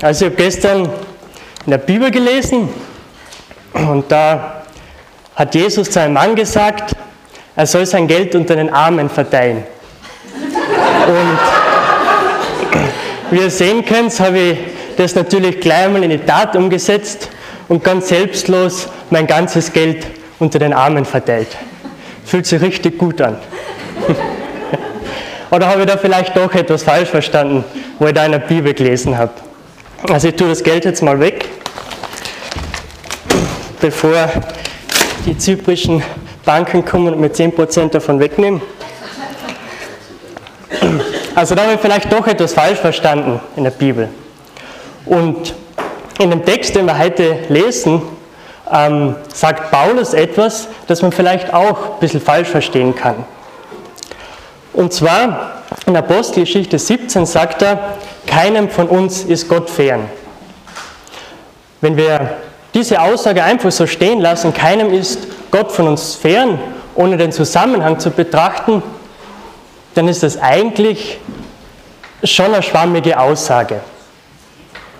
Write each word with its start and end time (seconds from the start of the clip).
Also 0.00 0.26
ich 0.26 0.32
habe 0.32 0.42
gestern 0.42 0.84
in 1.64 1.70
der 1.72 1.78
Bibel 1.78 2.08
gelesen 2.12 2.68
und 3.72 4.10
da 4.12 4.62
hat 5.34 5.54
Jesus 5.56 5.90
zu 5.90 6.00
einem 6.00 6.14
Mann 6.14 6.36
gesagt, 6.36 6.94
er 7.56 7.66
soll 7.66 7.84
sein 7.84 8.06
Geld 8.06 8.36
unter 8.36 8.54
den 8.54 8.72
Armen 8.72 9.10
verteilen. 9.10 9.64
Und 11.08 11.38
wie 13.32 13.40
ihr 13.40 13.50
sehen 13.50 13.84
könnt, 13.84 14.18
habe 14.20 14.38
ich 14.38 14.58
das 14.96 15.16
natürlich 15.16 15.60
gleich 15.60 15.86
einmal 15.86 16.04
in 16.04 16.10
die 16.10 16.18
Tat 16.18 16.54
umgesetzt 16.54 17.28
und 17.66 17.82
ganz 17.82 18.08
selbstlos 18.08 18.88
mein 19.10 19.26
ganzes 19.26 19.72
Geld 19.72 20.06
unter 20.38 20.60
den 20.60 20.74
Armen 20.74 21.04
verteilt. 21.04 21.48
Fühlt 22.24 22.46
sich 22.46 22.62
richtig 22.62 22.98
gut 22.98 23.20
an. 23.20 23.36
Oder 25.50 25.66
habe 25.66 25.80
ich 25.80 25.86
da 25.86 25.96
vielleicht 25.96 26.36
doch 26.36 26.54
etwas 26.54 26.84
falsch 26.84 27.08
verstanden, 27.08 27.64
wo 27.98 28.06
ich 28.06 28.14
da 28.14 28.24
in 28.24 28.32
der 28.32 28.38
Bibel 28.38 28.72
gelesen 28.74 29.18
habe? 29.18 29.32
Also 30.06 30.28
ich 30.28 30.36
tue 30.36 30.48
das 30.48 30.62
Geld 30.62 30.84
jetzt 30.84 31.02
mal 31.02 31.18
weg, 31.18 31.48
bevor 33.80 34.28
die 35.26 35.36
zyprischen 35.36 36.02
Banken 36.44 36.84
kommen 36.84 37.14
und 37.14 37.20
mir 37.20 37.30
10% 37.30 37.90
davon 37.90 38.20
wegnehmen. 38.20 38.62
Also 41.34 41.56
da 41.56 41.64
habe 41.64 41.74
ich 41.74 41.80
vielleicht 41.80 42.12
doch 42.12 42.26
etwas 42.28 42.54
falsch 42.54 42.78
verstanden 42.78 43.40
in 43.56 43.64
der 43.64 43.72
Bibel. 43.72 44.08
Und 45.04 45.54
in 46.20 46.30
dem 46.30 46.44
Text, 46.44 46.76
den 46.76 46.86
wir 46.86 46.96
heute 46.96 47.36
lesen, 47.48 48.00
ähm, 48.72 49.16
sagt 49.34 49.72
Paulus 49.72 50.14
etwas, 50.14 50.68
das 50.86 51.02
man 51.02 51.10
vielleicht 51.10 51.52
auch 51.52 51.94
ein 51.94 52.00
bisschen 52.00 52.20
falsch 52.20 52.48
verstehen 52.48 52.94
kann. 52.94 53.24
Und 54.72 54.92
zwar 54.92 55.62
in 55.86 55.96
Apostelgeschichte 55.96 56.78
17 56.78 57.26
sagt 57.26 57.62
er, 57.62 57.96
keinem 58.28 58.70
von 58.70 58.88
uns 58.88 59.24
ist 59.24 59.48
Gott 59.48 59.68
fern. 59.68 60.08
Wenn 61.80 61.96
wir 61.96 62.36
diese 62.74 63.00
Aussage 63.00 63.42
einfach 63.42 63.72
so 63.72 63.86
stehen 63.86 64.20
lassen, 64.20 64.52
keinem 64.52 64.92
ist 64.92 65.26
Gott 65.50 65.72
von 65.72 65.88
uns 65.88 66.14
fern, 66.14 66.58
ohne 66.94 67.16
den 67.16 67.32
Zusammenhang 67.32 67.98
zu 67.98 68.10
betrachten, 68.10 68.82
dann 69.94 70.06
ist 70.08 70.22
das 70.22 70.40
eigentlich 70.40 71.18
schon 72.22 72.52
eine 72.52 72.62
schwammige 72.62 73.18
Aussage. 73.18 73.80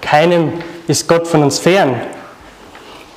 Keinem 0.00 0.54
ist 0.86 1.06
Gott 1.06 1.26
von 1.26 1.42
uns 1.42 1.58
fern. 1.58 2.00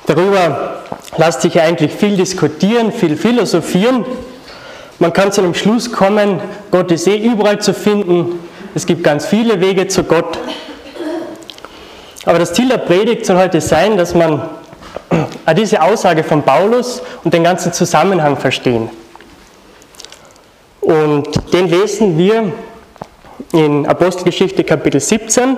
Darüber 0.06 0.82
lässt 1.16 1.40
sich 1.40 1.60
eigentlich 1.60 1.92
viel 1.92 2.16
diskutieren, 2.16 2.92
viel 2.92 3.16
philosophieren. 3.16 4.04
Man 4.98 5.12
kann 5.12 5.32
zu 5.32 5.40
dem 5.40 5.54
Schluss 5.54 5.90
kommen, 5.90 6.40
Gott 6.70 6.90
ist 6.92 7.06
eh 7.06 7.16
überall 7.16 7.60
zu 7.60 7.72
finden. 7.72 8.40
Es 8.74 8.86
gibt 8.86 9.04
ganz 9.04 9.26
viele 9.26 9.60
Wege 9.60 9.86
zu 9.88 10.04
Gott. 10.04 10.38
Aber 12.24 12.38
das 12.38 12.52
Ziel 12.52 12.68
der 12.68 12.78
Predigt 12.78 13.26
soll 13.26 13.36
heute 13.36 13.60
sein, 13.60 13.96
dass 13.96 14.14
man 14.14 14.48
diese 15.56 15.82
Aussage 15.82 16.24
von 16.24 16.42
Paulus 16.42 17.02
und 17.24 17.34
den 17.34 17.44
ganzen 17.44 17.72
Zusammenhang 17.72 18.36
verstehen. 18.36 18.88
Und 20.80 21.52
den 21.52 21.68
lesen 21.68 22.16
wir 22.16 22.52
in 23.52 23.86
Apostelgeschichte 23.86 24.64
Kapitel 24.64 25.00
17, 25.00 25.56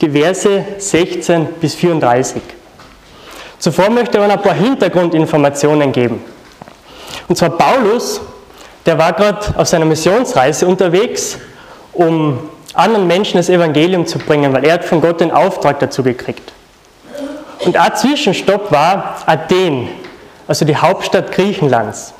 die 0.00 0.10
Verse 0.10 0.64
16 0.78 1.46
bis 1.60 1.74
34. 1.74 2.42
Zuvor 3.58 3.90
möchte 3.90 4.18
ich 4.18 4.24
ein 4.24 4.42
paar 4.42 4.54
Hintergrundinformationen 4.54 5.90
geben. 5.92 6.22
Und 7.28 7.36
zwar 7.36 7.50
Paulus 7.50 8.20
der 8.86 8.98
war 8.98 9.12
gerade 9.12 9.40
auf 9.56 9.66
seiner 9.66 9.86
Missionsreise 9.86 10.66
unterwegs, 10.66 11.38
um 11.94 12.38
anderen 12.74 13.06
Menschen 13.06 13.36
das 13.36 13.48
Evangelium 13.48 14.06
zu 14.06 14.18
bringen, 14.18 14.52
weil 14.52 14.64
er 14.64 14.74
hat 14.74 14.84
von 14.84 15.00
Gott 15.00 15.20
den 15.20 15.30
Auftrag 15.30 15.78
dazu 15.80 16.02
gekriegt. 16.02 16.52
Und 17.64 17.76
ein 17.76 17.96
Zwischenstopp 17.96 18.70
war 18.70 19.16
Athen, 19.26 19.88
also 20.46 20.64
die 20.64 20.76
Hauptstadt 20.76 21.32
Griechenlands. 21.32 22.12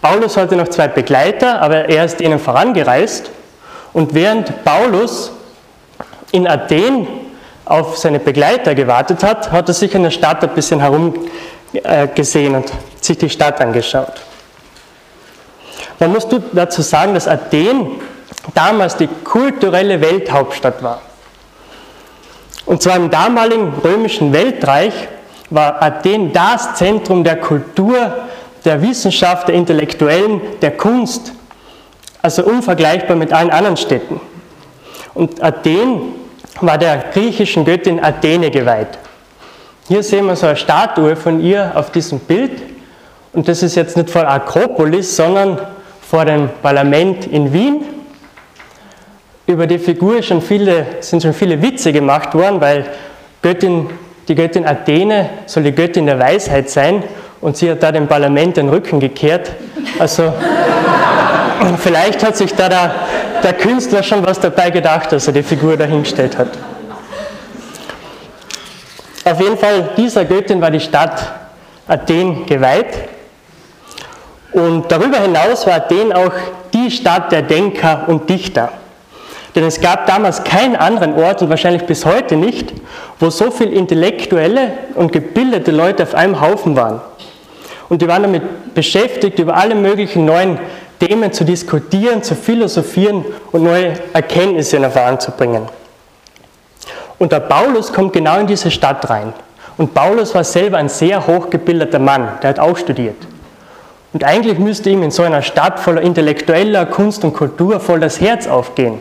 Paulus 0.00 0.36
hatte 0.36 0.56
noch 0.56 0.68
zwei 0.68 0.88
Begleiter, 0.88 1.60
aber 1.60 1.88
er 1.88 2.04
ist 2.04 2.20
ihnen 2.20 2.38
vorangereist. 2.38 3.30
Und 3.92 4.14
während 4.14 4.64
Paulus 4.64 5.32
in 6.32 6.48
Athen 6.48 7.06
auf 7.64 7.98
seine 7.98 8.18
Begleiter 8.18 8.74
gewartet 8.74 9.22
hat, 9.22 9.52
hat 9.52 9.68
er 9.68 9.74
sich 9.74 9.94
in 9.94 10.02
der 10.02 10.10
Stadt 10.10 10.42
ein 10.42 10.50
bisschen 10.50 10.80
herumgesehen 10.80 12.54
und 12.54 12.72
sich 13.00 13.18
die 13.18 13.30
Stadt 13.30 13.60
angeschaut. 13.60 14.14
Man 16.00 16.12
muss 16.12 16.26
dazu 16.52 16.82
sagen, 16.82 17.14
dass 17.14 17.28
Athen 17.28 18.00
damals 18.54 18.96
die 18.96 19.08
kulturelle 19.24 20.00
Welthauptstadt 20.00 20.82
war. 20.82 21.00
Und 22.66 22.82
zwar 22.82 22.96
im 22.96 23.10
damaligen 23.10 23.72
römischen 23.84 24.32
Weltreich 24.32 24.92
war 25.50 25.82
Athen 25.82 26.32
das 26.32 26.74
Zentrum 26.76 27.24
der 27.24 27.36
Kultur, 27.36 28.14
der 28.64 28.80
Wissenschaft, 28.82 29.48
der 29.48 29.56
Intellektuellen, 29.56 30.40
der 30.60 30.76
Kunst. 30.76 31.32
Also 32.22 32.44
unvergleichbar 32.44 33.16
mit 33.16 33.32
allen 33.32 33.50
anderen 33.50 33.76
Städten. 33.76 34.20
Und 35.14 35.42
Athen 35.42 36.14
war 36.60 36.78
der 36.78 36.98
griechischen 37.12 37.64
Göttin 37.64 38.02
Athene 38.02 38.50
geweiht. 38.50 38.98
Hier 39.88 40.02
sehen 40.02 40.26
wir 40.26 40.36
so 40.36 40.46
eine 40.46 40.56
Statue 40.56 41.16
von 41.16 41.40
ihr 41.40 41.72
auf 41.74 41.90
diesem 41.90 42.20
Bild. 42.20 42.62
Und 43.32 43.48
das 43.48 43.62
ist 43.62 43.74
jetzt 43.74 43.96
nicht 43.96 44.10
von 44.10 44.24
Akropolis, 44.24 45.16
sondern 45.16 45.58
vor 46.08 46.24
dem 46.24 46.48
Parlament 46.62 47.26
in 47.26 47.52
Wien. 47.52 47.84
Über 49.46 49.66
die 49.66 49.78
Figur 49.78 50.22
schon 50.22 50.40
viele, 50.40 50.86
sind 51.00 51.22
schon 51.22 51.34
viele 51.34 51.60
Witze 51.60 51.92
gemacht 51.92 52.32
worden, 52.34 52.60
weil 52.60 52.86
Göttin, 53.42 53.90
die 54.28 54.36
Göttin 54.36 54.64
Athene 54.64 55.30
soll 55.46 55.64
die 55.64 55.72
Göttin 55.72 56.06
der 56.06 56.18
Weisheit 56.18 56.70
sein 56.70 57.02
und 57.40 57.56
sie 57.56 57.68
hat 57.70 57.82
da 57.82 57.90
dem 57.90 58.06
Parlament 58.06 58.56
den 58.56 58.68
Rücken 58.68 59.00
gekehrt. 59.00 59.50
Also 59.98 60.32
vielleicht 61.78 62.24
hat 62.24 62.36
sich 62.36 62.54
da 62.54 62.68
der, 62.68 62.94
der 63.42 63.52
Künstler 63.54 64.04
schon 64.04 64.24
was 64.24 64.38
dabei 64.38 64.70
gedacht, 64.70 65.12
als 65.12 65.26
er 65.26 65.32
die 65.32 65.42
Figur 65.42 65.76
dahingestellt 65.76 66.38
hat. 66.38 66.50
Auf 69.24 69.40
jeden 69.40 69.58
Fall, 69.58 69.90
dieser 69.96 70.24
Göttin 70.24 70.60
war 70.60 70.70
die 70.70 70.80
Stadt 70.80 71.32
Athen 71.88 72.46
geweiht 72.46 73.08
und 74.52 74.90
darüber 74.90 75.18
hinaus 75.18 75.66
war 75.66 75.74
Athen 75.74 76.12
auch 76.12 76.32
die 76.72 76.90
Stadt 76.92 77.32
der 77.32 77.42
Denker 77.42 78.04
und 78.06 78.30
Dichter. 78.30 78.72
Denn 79.54 79.64
es 79.64 79.80
gab 79.80 80.06
damals 80.06 80.44
keinen 80.44 80.76
anderen 80.76 81.14
Ort 81.14 81.42
und 81.42 81.50
wahrscheinlich 81.50 81.84
bis 81.84 82.06
heute 82.06 82.36
nicht, 82.36 82.72
wo 83.20 83.28
so 83.28 83.50
viele 83.50 83.72
intellektuelle 83.72 84.72
und 84.94 85.12
gebildete 85.12 85.70
Leute 85.70 86.04
auf 86.04 86.14
einem 86.14 86.40
Haufen 86.40 86.74
waren. 86.74 87.00
Und 87.88 88.00
die 88.00 88.08
waren 88.08 88.22
damit 88.22 88.74
beschäftigt, 88.74 89.38
über 89.38 89.54
alle 89.54 89.74
möglichen 89.74 90.24
neuen 90.24 90.58
Themen 90.98 91.32
zu 91.32 91.44
diskutieren, 91.44 92.22
zu 92.22 92.34
philosophieren 92.34 93.24
und 93.50 93.64
neue 93.64 93.92
Erkenntnisse 94.14 94.76
in 94.76 94.84
Erfahrung 94.84 95.20
zu 95.20 95.32
bringen. 95.32 95.68
Und 97.18 97.32
der 97.32 97.40
Paulus 97.40 97.92
kommt 97.92 98.14
genau 98.14 98.38
in 98.38 98.46
diese 98.46 98.70
Stadt 98.70 99.08
rein. 99.10 99.34
Und 99.76 99.92
Paulus 99.94 100.34
war 100.34 100.44
selber 100.44 100.78
ein 100.78 100.88
sehr 100.88 101.26
hochgebildeter 101.26 101.98
Mann, 101.98 102.28
der 102.42 102.50
hat 102.50 102.58
auch 102.58 102.76
studiert. 102.76 103.16
Und 104.12 104.24
eigentlich 104.24 104.58
müsste 104.58 104.90
ihm 104.90 105.02
in 105.02 105.10
so 105.10 105.22
einer 105.22 105.42
Stadt 105.42 105.80
voller 105.80 106.02
intellektueller 106.02 106.86
Kunst 106.86 107.24
und 107.24 107.34
Kultur 107.34 107.80
voll 107.80 108.00
das 108.00 108.20
Herz 108.20 108.46
aufgehen. 108.46 109.00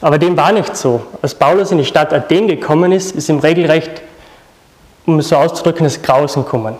Aber 0.00 0.18
dem 0.18 0.36
war 0.36 0.52
nicht 0.52 0.76
so. 0.76 1.02
Als 1.20 1.34
Paulus 1.34 1.72
in 1.72 1.78
die 1.78 1.84
Stadt 1.84 2.12
Athen 2.12 2.48
gekommen 2.48 2.92
ist, 2.92 3.14
ist 3.14 3.28
ihm 3.28 3.38
regelrecht, 3.38 4.02
um 5.06 5.18
es 5.18 5.28
so 5.28 5.36
auszudrücken, 5.36 5.84
das 5.84 6.00
Grausen 6.00 6.44
gekommen. 6.44 6.76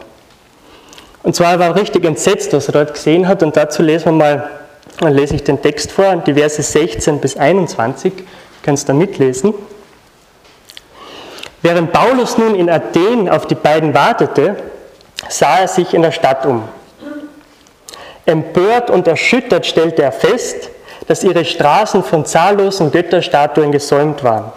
Und 1.23 1.37
zwar 1.37 1.59
war 1.59 1.69
er 1.69 1.77
richtig 1.77 2.05
entsetzt, 2.05 2.53
was 2.55 2.69
er 2.69 2.73
dort 2.73 2.95
gesehen 2.95 3.29
hat. 3.29 3.43
Und 3.43 3.57
dazu 3.57 3.83
lesen 3.83 4.07
wir 4.07 4.13
mal, 4.13 4.51
dann 5.01 5.13
lese 5.13 5.35
ich 5.35 5.45
den 5.45 5.61
Text 5.61 5.93
vor, 5.93 6.17
die 6.17 6.35
Verse 6.35 6.63
16 6.63 7.21
bis 7.21 7.37
21. 7.37 8.13
Du 8.17 8.23
kannst 8.63 8.89
da 8.89 8.95
mitlesen. 8.95 9.53
Während 11.63 11.93
Paulus 11.93 12.39
nun 12.39 12.55
in 12.55 12.71
Athen 12.71 13.29
auf 13.29 13.47
die 13.47 13.55
beiden 13.55 13.93
wartete, 13.93 14.57
sah 15.29 15.59
er 15.59 15.69
sich 15.69 15.93
in 15.93 16.01
der 16.01 16.13
Stadt 16.13 16.47
um. 16.47 16.63
Empört 18.25 18.91
und 18.91 19.07
erschüttert 19.07 19.67
stellte 19.67 20.03
er 20.03 20.13
fest, 20.13 20.71
dass 21.11 21.25
ihre 21.25 21.45
Straßen 21.45 22.05
von 22.05 22.25
zahllosen 22.25 22.93
Götterstatuen 22.93 23.73
gesäumt 23.73 24.23
waren. 24.23 24.53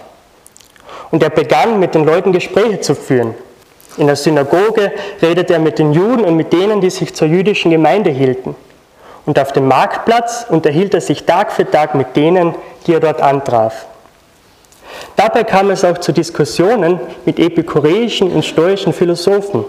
Und 1.10 1.24
er 1.24 1.32
begann 1.32 1.80
mit 1.80 1.96
den 1.96 2.06
Leuten 2.06 2.32
Gespräche 2.32 2.80
zu 2.80 2.94
führen. 2.94 3.34
In 3.98 4.06
der 4.06 4.16
Synagoge 4.16 4.92
redete 5.20 5.54
er 5.54 5.60
mit 5.60 5.80
den 5.80 5.94
Juden 5.94 6.24
und 6.24 6.36
mit 6.36 6.54
denen, 6.54 6.80
die 6.80 6.92
sich 6.92 7.16
zur 7.16 7.28
jüdischen 7.28 7.72
Gemeinde 7.72 8.12
hielten. 8.12 8.56
Und 9.26 9.40
auf 9.40 9.52
dem 9.52 9.68
Marktplatz 9.68 10.46
unterhielt 10.48 10.94
er 10.94 11.02
sich 11.02 11.24
Tag 11.24 11.52
für 11.52 11.68
Tag 11.68 11.96
mit 11.96 12.16
denen, 12.16 12.54
die 12.86 12.94
er 12.94 13.00
dort 13.00 13.20
antraf. 13.20 13.88
Dabei 15.16 15.46
kam 15.46 15.72
es 15.72 15.84
auch 15.84 15.98
zu 15.98 16.12
Diskussionen 16.12 17.00
mit 17.26 17.40
epikureischen 17.40 18.32
und 18.32 18.46
stoischen 18.46 18.94
Philosophen. 18.94 19.66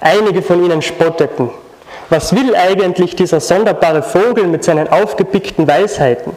Einige 0.00 0.40
von 0.40 0.64
ihnen 0.64 0.80
spotteten. 0.80 1.50
Was 2.10 2.34
will 2.34 2.56
eigentlich 2.56 3.14
dieser 3.14 3.38
sonderbare 3.38 4.02
Vogel 4.02 4.48
mit 4.48 4.64
seinen 4.64 4.88
aufgepickten 4.88 5.68
Weisheiten? 5.68 6.32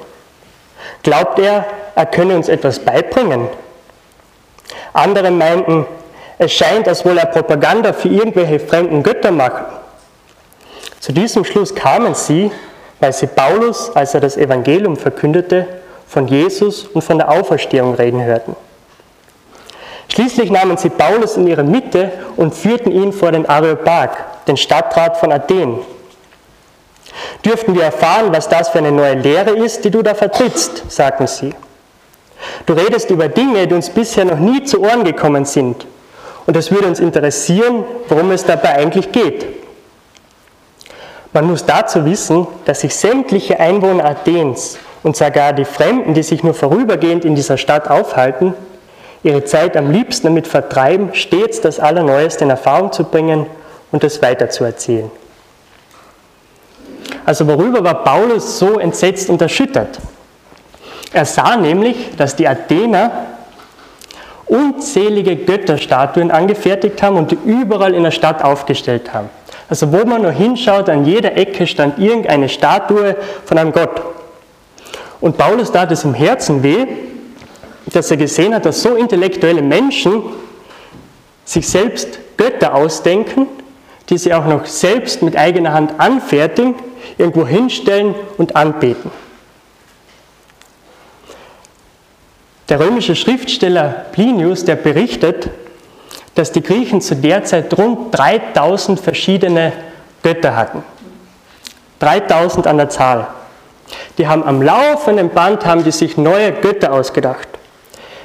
Glaubt 1.02 1.40
er, 1.40 1.66
er 1.96 2.06
könne 2.06 2.36
uns 2.36 2.48
etwas 2.48 2.78
beibringen? 2.78 3.48
Andere 4.94 5.31
meinten, 5.31 5.88
es 6.38 6.54
scheint, 6.54 6.88
als 6.88 7.04
wolle 7.04 7.22
er 7.22 7.25
Propaganda 7.25 7.92
für 7.92 8.08
irgendwelche 8.08 8.60
fremden 8.60 9.02
Götter 9.02 9.31
machen. 9.31 9.66
Zu 11.00 11.12
diesem 11.12 11.44
Schluss 11.44 11.74
kamen 11.74 12.14
sie, 12.14 12.52
weil 13.00 13.12
sie 13.12 13.28
Paulus, 13.28 13.94
als 13.96 14.14
er 14.14 14.22
das 14.22 14.38
Evangelium 14.38 14.96
verkündete, 14.96 15.68
von 16.08 16.28
Jesus 16.28 16.86
und 16.86 17.02
von 17.02 17.18
der 17.18 17.31
Auferstehung 17.31 17.96
reden 17.96 18.24
hörten. 18.24 18.56
Schließlich 20.10 20.52
nahmen 20.52 20.78
sie 20.78 20.90
Paulus 20.90 21.38
in 21.38 21.48
ihre 21.48 21.64
Mitte 21.64 22.12
und 22.38 22.54
führten 22.54 22.92
ihn 22.92 23.12
vor 23.12 23.31
den 23.31 23.48
Areopag, 23.48 24.12
den 24.48 24.57
Stadtrat 24.57 25.18
von 25.18 25.31
Athen. 25.31 25.80
Dürften 27.45 27.75
wir 27.75 27.84
erfahren, 27.84 28.31
was 28.31 28.50
das 28.50 28.69
für 28.69 28.80
eine 28.80 28.92
neue 28.92 29.16
Lehre 29.16 29.51
ist, 29.51 29.84
die 29.86 29.92
du 29.92 30.01
da 30.01 30.16
vertrittst, 30.16 30.92
sagten 30.92 31.28
sie. 31.28 31.54
Du 32.66 32.74
redest 32.74 33.10
über 33.10 33.30
Dinge, 33.30 33.68
die 33.68 33.75
uns 33.75 33.90
bisher 33.90 34.25
noch 34.25 34.40
nie 34.40 34.63
zu 34.63 34.81
Ohren 34.81 35.04
gekommen 35.04 35.45
sind. 35.45 35.86
Und 36.45 36.57
es 36.57 36.72
würde 36.72 36.88
uns 36.88 37.00
interessieren, 37.00 37.86
worum 38.10 38.31
es 38.31 38.45
dabei 38.45 38.75
eigentlich 38.75 39.12
geht. 39.12 39.45
Man 41.31 41.46
muss 41.46 41.66
dazu 41.66 42.06
wissen, 42.06 42.48
dass 42.66 42.81
sich 42.81 42.96
sämtliche 42.96 43.60
Einwohner 43.60 44.06
Athens 44.06 44.78
und 45.04 45.16
sogar 45.16 45.54
die 45.54 45.66
Fremden, 45.66 46.13
die 46.13 46.24
sich 46.24 46.44
nur 46.44 46.54
vorübergehend 46.54 47.25
in 47.25 47.36
dieser 47.36 47.57
Stadt 47.57 47.89
aufhalten, 47.89 48.54
ihre 49.24 49.44
Zeit 49.44 49.75
am 49.78 49.89
liebsten 49.89 50.28
damit 50.28 50.48
vertreiben, 50.48 51.10
stets 51.13 51.62
das 51.62 51.80
Allerneueste 51.80 52.44
in 52.44 52.50
Erfahrung 52.50 52.92
zu 52.92 53.06
bringen 53.06 53.48
und 53.94 54.04
es 54.04 54.22
weiterzuerzählen. 54.22 55.10
Also 57.25 57.48
worüber 57.48 57.84
war 57.84 58.04
Paulus 58.04 58.60
so 58.60 58.80
entsetzt 58.80 59.30
und 59.30 59.42
erschüttert? 59.42 60.00
Er 61.13 61.25
sah 61.25 61.56
nämlich, 61.56 62.10
dass 62.18 62.36
die 62.36 62.48
Athener 62.48 63.28
unzählige 64.48 65.36
Götterstatuen 65.36 66.31
angefertigt 66.31 67.01
haben 67.04 67.18
und 67.18 67.31
die 67.31 67.38
überall 67.45 67.94
in 67.94 68.04
der 68.04 68.12
Stadt 68.12 68.44
aufgestellt 68.44 69.13
haben. 69.13 69.30
Also 69.69 69.94
wo 69.94 70.06
man 70.06 70.24
nur 70.24 70.31
hinschaut, 70.31 70.89
an 70.89 71.06
jeder 71.06 71.38
Ecke 71.38 71.68
stand 71.68 72.00
irgendeine 72.00 72.50
Statue 72.50 73.16
von 73.46 73.57
einem 73.60 73.72
Gott. 73.72 74.01
Und 75.22 75.38
Paulus 75.38 75.72
tat 75.72 75.92
es 75.92 76.04
im 76.04 76.16
Herzen 76.16 76.63
weh, 76.63 76.86
dass 77.86 78.10
er 78.10 78.18
gesehen 78.18 78.56
hat, 78.56 78.66
dass 78.66 78.81
so 78.81 78.96
intellektuelle 78.96 79.62
Menschen 79.62 80.24
sich 81.46 81.68
selbst 81.68 82.19
Götter 82.38 82.74
ausdenken, 82.74 83.48
die 84.10 84.18
sie 84.18 84.34
auch 84.34 84.46
noch 84.46 84.66
selbst 84.66 85.22
mit 85.22 85.38
eigener 85.38 85.74
Hand 85.74 86.00
anfertigen, 86.00 86.76
irgendwo 87.18 87.46
hinstellen 87.48 88.16
und 88.38 88.56
anbeten. 88.56 89.12
Der 92.70 92.80
römische 92.80 93.16
Schriftsteller 93.16 94.06
Plinius, 94.12 94.66
der 94.66 94.76
berichtet, 94.76 95.50
dass 96.36 96.52
die 96.52 96.64
Griechen 96.64 97.02
zu 97.02 97.16
der 97.16 97.44
Zeit 97.44 97.78
rund 97.78 98.18
3000 98.18 99.00
verschiedene 99.00 99.74
Götter 100.24 100.56
hatten. 100.56 100.84
3000 102.00 102.68
an 102.68 102.78
der 102.78 102.90
Zahl. 102.90 103.28
Die 104.18 104.28
haben 104.28 104.44
am 104.44 104.62
laufenden 104.62 105.30
Band 105.30 105.66
haben 105.66 105.84
die 105.84 105.92
sich 105.92 106.18
neue 106.18 106.52
Götter 106.52 106.94
ausgedacht. 106.94 107.48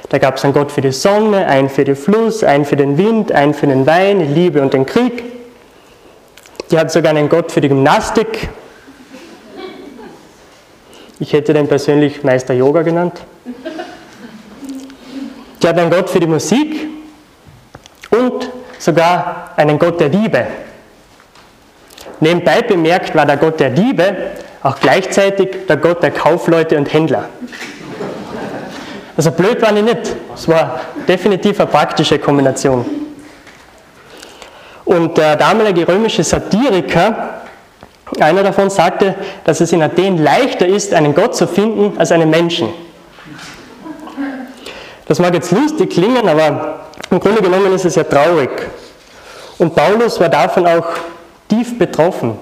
Da 0.09 0.17
gab 0.17 0.37
es 0.37 0.43
einen 0.43 0.53
Gott 0.53 0.71
für 0.71 0.81
die 0.81 0.91
Sonne, 0.91 1.45
einen 1.45 1.69
für 1.69 1.83
den 1.83 1.95
Fluss, 1.95 2.43
einen 2.43 2.65
für 2.65 2.75
den 2.75 2.97
Wind, 2.97 3.31
einen 3.31 3.53
für 3.53 3.67
den 3.67 3.85
Wein, 3.85 4.19
die 4.19 4.25
Liebe 4.25 4.61
und 4.61 4.73
den 4.73 4.85
Krieg. 4.85 5.23
Die 6.71 6.77
hat 6.77 6.91
sogar 6.91 7.11
einen 7.11 7.29
Gott 7.29 7.51
für 7.51 7.61
die 7.61 7.69
Gymnastik. 7.69 8.49
Ich 11.19 11.33
hätte 11.33 11.53
den 11.53 11.67
persönlich 11.67 12.23
Meister 12.23 12.53
Yoga 12.53 12.83
genannt. 12.83 13.21
Die 15.61 15.67
hat 15.67 15.77
einen 15.77 15.89
Gott 15.89 16.09
für 16.09 16.19
die 16.19 16.27
Musik 16.27 16.87
und 18.11 18.49
sogar 18.77 19.51
einen 19.55 19.77
Gott 19.77 19.99
der 19.99 20.09
Diebe. 20.09 20.47
Nebenbei 22.19 22.61
bemerkt 22.61 23.15
war 23.15 23.25
der 23.25 23.37
Gott 23.37 23.59
der 23.59 23.71
Diebe 23.71 24.15
auch 24.61 24.79
gleichzeitig 24.79 25.67
der 25.67 25.77
Gott 25.77 26.03
der 26.03 26.11
Kaufleute 26.11 26.77
und 26.77 26.91
Händler. 26.91 27.29
Also 29.15 29.31
blöd 29.31 29.61
war 29.61 29.75
ich 29.75 29.83
nicht. 29.83 30.15
Es 30.33 30.47
war 30.47 30.81
definitiv 31.07 31.59
eine 31.59 31.69
praktische 31.69 32.19
Kombination. 32.19 32.85
Und 34.89 35.19
der 35.19 35.35
damalige 35.35 35.87
römische 35.87 36.23
Satiriker, 36.23 37.41
einer 38.19 38.41
davon 38.41 38.71
sagte, 38.71 39.13
dass 39.43 39.61
es 39.61 39.71
in 39.71 39.83
Athen 39.83 40.17
leichter 40.17 40.65
ist, 40.65 40.95
einen 40.95 41.13
Gott 41.13 41.35
zu 41.35 41.45
finden 41.45 41.95
als 41.99 42.11
einen 42.11 42.31
Menschen. 42.31 42.69
Das 45.05 45.19
mag 45.19 45.35
jetzt 45.35 45.51
lustig 45.51 45.91
klingen, 45.91 46.27
aber 46.27 46.87
im 47.11 47.19
Grunde 47.19 47.39
genommen 47.39 47.71
ist 47.71 47.85
es 47.85 47.93
ja 47.93 48.03
traurig. 48.03 48.49
Und 49.59 49.75
Paulus 49.75 50.19
war 50.19 50.27
davon 50.27 50.65
auch 50.65 50.87
tief 51.47 51.77
betroffen, 51.77 52.39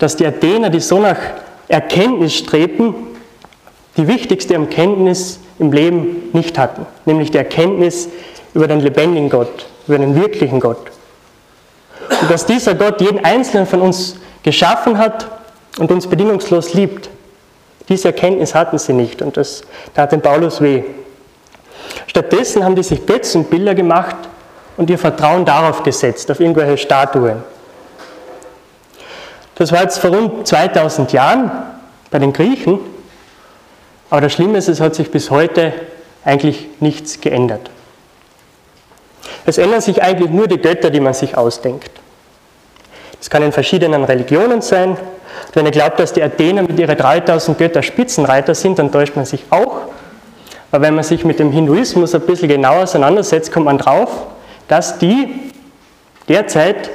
dass 0.00 0.16
die 0.16 0.26
Athener, 0.26 0.70
die 0.70 0.80
so 0.80 0.98
nach 0.98 1.18
Erkenntnis 1.68 2.34
strebten, 2.34 2.96
die 3.96 4.08
wichtigste 4.08 4.54
Erkenntnis 4.54 5.38
im 5.60 5.70
Leben 5.70 6.30
nicht 6.32 6.58
hatten, 6.58 6.84
nämlich 7.04 7.30
die 7.30 7.38
Erkenntnis 7.38 8.08
über 8.54 8.66
den 8.66 8.80
lebendigen 8.80 9.30
Gott, 9.30 9.66
über 9.86 9.98
den 9.98 10.16
wirklichen 10.16 10.58
Gott. 10.58 10.90
Und 12.20 12.30
dass 12.30 12.46
dieser 12.46 12.74
Gott 12.74 13.00
jeden 13.00 13.24
einzelnen 13.24 13.66
von 13.66 13.80
uns 13.80 14.16
geschaffen 14.42 14.98
hat 14.98 15.26
und 15.78 15.90
uns 15.90 16.06
bedingungslos 16.06 16.74
liebt. 16.74 17.10
Diese 17.88 18.08
Erkenntnis 18.08 18.54
hatten 18.54 18.78
sie 18.78 18.92
nicht 18.92 19.20
und 19.22 19.36
das 19.36 19.62
tat 19.94 20.12
dem 20.12 20.20
Paulus 20.20 20.60
weh. 20.60 20.84
Stattdessen 22.06 22.64
haben 22.64 22.76
die 22.76 22.82
sich 22.82 23.04
Götzenbilder 23.04 23.74
gemacht 23.74 24.16
und 24.76 24.88
ihr 24.88 24.98
Vertrauen 24.98 25.44
darauf 25.44 25.82
gesetzt, 25.82 26.30
auf 26.30 26.40
irgendwelche 26.40 26.78
Statuen. 26.78 27.42
Das 29.56 29.70
war 29.70 29.82
jetzt 29.82 29.98
vor 29.98 30.10
rund 30.10 30.46
2000 30.46 31.12
Jahren 31.12 31.50
bei 32.10 32.18
den 32.18 32.32
Griechen 32.32 32.80
aber 34.14 34.20
das 34.20 34.32
Schlimme 34.32 34.58
ist, 34.58 34.68
es 34.68 34.80
hat 34.80 34.94
sich 34.94 35.10
bis 35.10 35.32
heute 35.32 35.72
eigentlich 36.24 36.68
nichts 36.78 37.20
geändert. 37.20 37.68
Es 39.46 39.58
ändern 39.58 39.80
sich 39.80 40.02
eigentlich 40.02 40.30
nur 40.30 40.46
die 40.48 40.58
Götter, 40.58 40.90
die 40.90 41.00
man 41.00 41.14
sich 41.14 41.36
ausdenkt. 41.36 41.90
Es 43.20 43.30
kann 43.30 43.42
in 43.42 43.52
verschiedenen 43.52 44.04
Religionen 44.04 44.60
sein. 44.62 44.96
Wenn 45.52 45.66
ihr 45.66 45.72
glaubt, 45.72 45.98
dass 45.98 46.12
die 46.12 46.22
Athener 46.22 46.62
mit 46.62 46.78
ihren 46.78 46.96
3000 46.96 47.56
Götter 47.56 47.82
Spitzenreiter 47.82 48.54
sind, 48.54 48.78
dann 48.78 48.92
täuscht 48.92 49.16
man 49.16 49.24
sich 49.24 49.44
auch. 49.50 49.82
Aber 50.70 50.82
wenn 50.82 50.94
man 50.94 51.04
sich 51.04 51.24
mit 51.24 51.38
dem 51.38 51.52
Hinduismus 51.52 52.14
ein 52.14 52.22
bisschen 52.22 52.48
genauer 52.48 52.82
auseinandersetzt, 52.82 53.52
kommt 53.52 53.66
man 53.66 53.78
drauf, 53.78 54.10
dass 54.68 54.98
die 54.98 55.52
derzeit 56.28 56.90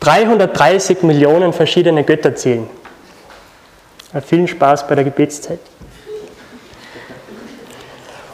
330 0.00 1.02
Millionen 1.02 1.52
verschiedene 1.52 2.04
Götter 2.04 2.34
zählen. 2.34 2.68
Vielen 4.24 4.48
Spaß 4.48 4.86
bei 4.86 4.94
der 4.94 5.04
Gebetszeit. 5.04 5.58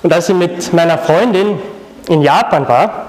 Und 0.03 0.13
als 0.13 0.29
ich 0.29 0.35
mit 0.35 0.73
meiner 0.73 0.99
Freundin 0.99 1.59
in 2.09 2.23
Japan 2.23 2.69
war, 2.69 3.07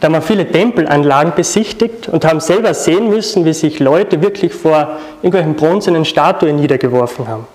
da 0.00 0.06
haben 0.06 0.14
wir 0.14 0.22
viele 0.22 0.50
Tempelanlagen 0.50 1.34
besichtigt 1.36 2.08
und 2.08 2.24
haben 2.24 2.40
selber 2.40 2.72
sehen 2.72 3.10
müssen, 3.10 3.44
wie 3.44 3.52
sich 3.52 3.80
Leute 3.80 4.22
wirklich 4.22 4.54
vor 4.54 4.96
irgendwelchen 5.22 5.56
bronzenen 5.56 6.06
Statuen 6.06 6.56
niedergeworfen 6.56 7.28
haben. 7.28 7.46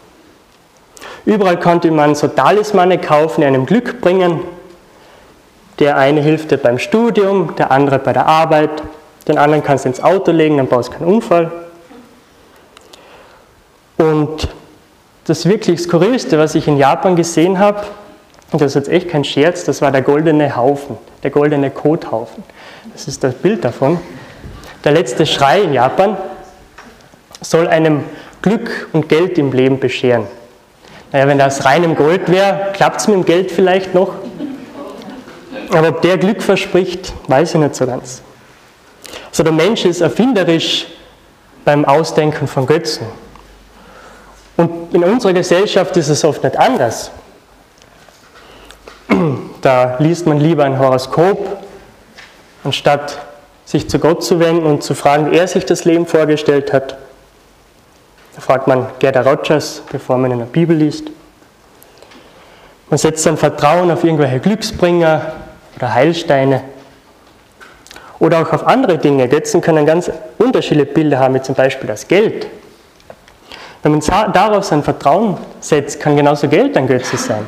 Überall 1.26 1.60
konnte 1.60 1.90
man 1.90 2.14
so 2.14 2.28
Talismane 2.28 3.00
kaufen, 3.00 3.42
die 3.42 3.48
einem 3.48 3.66
Glück 3.66 4.00
bringen. 4.00 4.42
Der 5.80 5.98
eine 5.98 6.22
hilft 6.22 6.52
dir 6.52 6.58
beim 6.58 6.78
Studium, 6.78 7.56
der 7.56 7.72
andere 7.72 7.98
bei 7.98 8.14
der 8.14 8.28
Arbeit, 8.28 8.84
den 9.28 9.40
anderen 9.40 9.64
kannst 9.64 9.86
du 9.86 9.90
ins 9.90 10.04
Auto 10.04 10.32
legen, 10.32 10.58
dann 10.58 10.68
baust 10.68 10.94
du 10.94 10.98
keinen 10.98 11.08
Unfall. 11.08 11.52
Und 13.98 14.48
das 15.26 15.48
wirklich 15.48 15.82
Skurrilste, 15.82 16.38
was 16.38 16.54
ich 16.54 16.68
in 16.68 16.78
Japan 16.78 17.16
gesehen 17.16 17.58
habe, 17.58 17.82
und 18.52 18.62
das 18.62 18.76
ist 18.76 18.76
jetzt 18.76 18.90
echt 18.90 19.10
kein 19.10 19.24
Scherz, 19.24 19.64
das 19.64 19.82
war 19.82 19.92
der 19.92 20.02
goldene 20.02 20.56
Haufen, 20.56 20.98
der 21.24 21.32
goldene 21.32 21.72
Kothaufen. 21.72 22.44
Das 22.94 23.08
ist 23.08 23.24
das 23.24 23.34
Bild 23.34 23.66
davon. 23.66 24.00
Der 24.84 24.92
letzte 24.92 25.26
Schrei 25.26 25.62
in 25.62 25.74
Japan 25.74 26.18
soll 27.42 27.68
einem 27.68 28.04
Glück 28.42 28.90
und 28.94 29.10
Geld 29.10 29.38
im 29.38 29.52
Leben 29.52 29.80
bescheren. 29.80 30.28
Naja, 31.12 31.28
wenn 31.28 31.38
das 31.38 31.66
rein 31.66 31.84
im 31.84 31.96
Gold 31.96 32.32
wäre, 32.32 32.72
klappt 32.74 33.02
es 33.02 33.08
mit 33.08 33.16
dem 33.18 33.26
Geld 33.26 33.52
vielleicht 33.52 33.94
noch. 33.94 34.14
Aber 35.72 35.90
ob 35.90 36.02
der 36.02 36.18
Glück 36.18 36.42
verspricht, 36.42 37.14
weiß 37.28 37.56
ich 37.56 37.60
nicht 37.60 37.76
so 37.76 37.86
ganz. 37.86 38.22
Also 39.30 39.44
der 39.44 39.52
Mensch 39.52 39.86
ist 39.86 40.02
erfinderisch 40.02 40.88
beim 41.66 41.84
Ausdenken 41.84 42.48
von 42.48 42.66
Götzen. 42.68 43.08
Und 44.58 44.94
in 44.94 45.04
unserer 45.04 45.34
Gesellschaft 45.34 45.98
ist 45.98 46.10
es 46.10 46.24
oft 46.24 46.44
nicht 46.44 46.58
anders. 46.58 47.12
Da 49.62 49.96
liest 50.00 50.28
man 50.28 50.40
lieber 50.40 50.64
ein 50.64 50.80
Horoskop, 50.80 51.58
anstatt 52.64 53.18
sich 53.66 53.90
zu 53.90 54.00
Gott 54.00 54.24
zu 54.24 54.40
wenden 54.40 54.66
und 54.66 54.84
zu 54.84 54.94
fragen, 54.94 55.32
wie 55.32 55.38
er 55.38 55.48
sich 55.48 55.66
das 55.66 55.86
Leben 55.86 56.06
vorgestellt 56.06 56.72
hat. 56.72 56.98
Da 58.36 58.42
fragt 58.42 58.68
man 58.68 58.88
Gerda 59.00 59.22
Rogers, 59.22 59.82
bevor 59.92 60.18
man 60.18 60.32
in 60.32 60.40
der 60.40 60.46
Bibel 60.46 60.76
liest. 60.76 61.06
Man 62.90 62.98
setzt 62.98 63.24
sein 63.24 63.38
Vertrauen 63.38 63.90
auf 63.90 64.04
irgendwelche 64.04 64.40
Glücksbringer 64.40 65.34
oder 65.78 65.94
Heilsteine 65.94 66.62
oder 68.20 68.42
auch 68.42 68.54
auf 68.54 68.68
andere 68.68 68.98
Dinge. 68.98 69.28
Götzen 69.28 69.62
können 69.62 69.86
ganz 69.86 70.12
unterschiedliche 70.38 70.92
Bilder 70.92 71.20
haben, 71.20 71.34
wie 71.36 71.42
zum 71.42 71.56
Beispiel 71.56 71.88
das 71.88 72.08
Geld. 72.08 72.48
Wenn 73.82 73.92
man 73.92 74.02
darauf 74.34 74.66
sein 74.66 74.84
Vertrauen 74.84 75.38
setzt, 75.60 76.00
kann 76.00 76.16
genauso 76.16 76.48
Geld 76.48 76.76
ein 76.78 76.88
Götze 76.88 77.18
sein. 77.18 77.46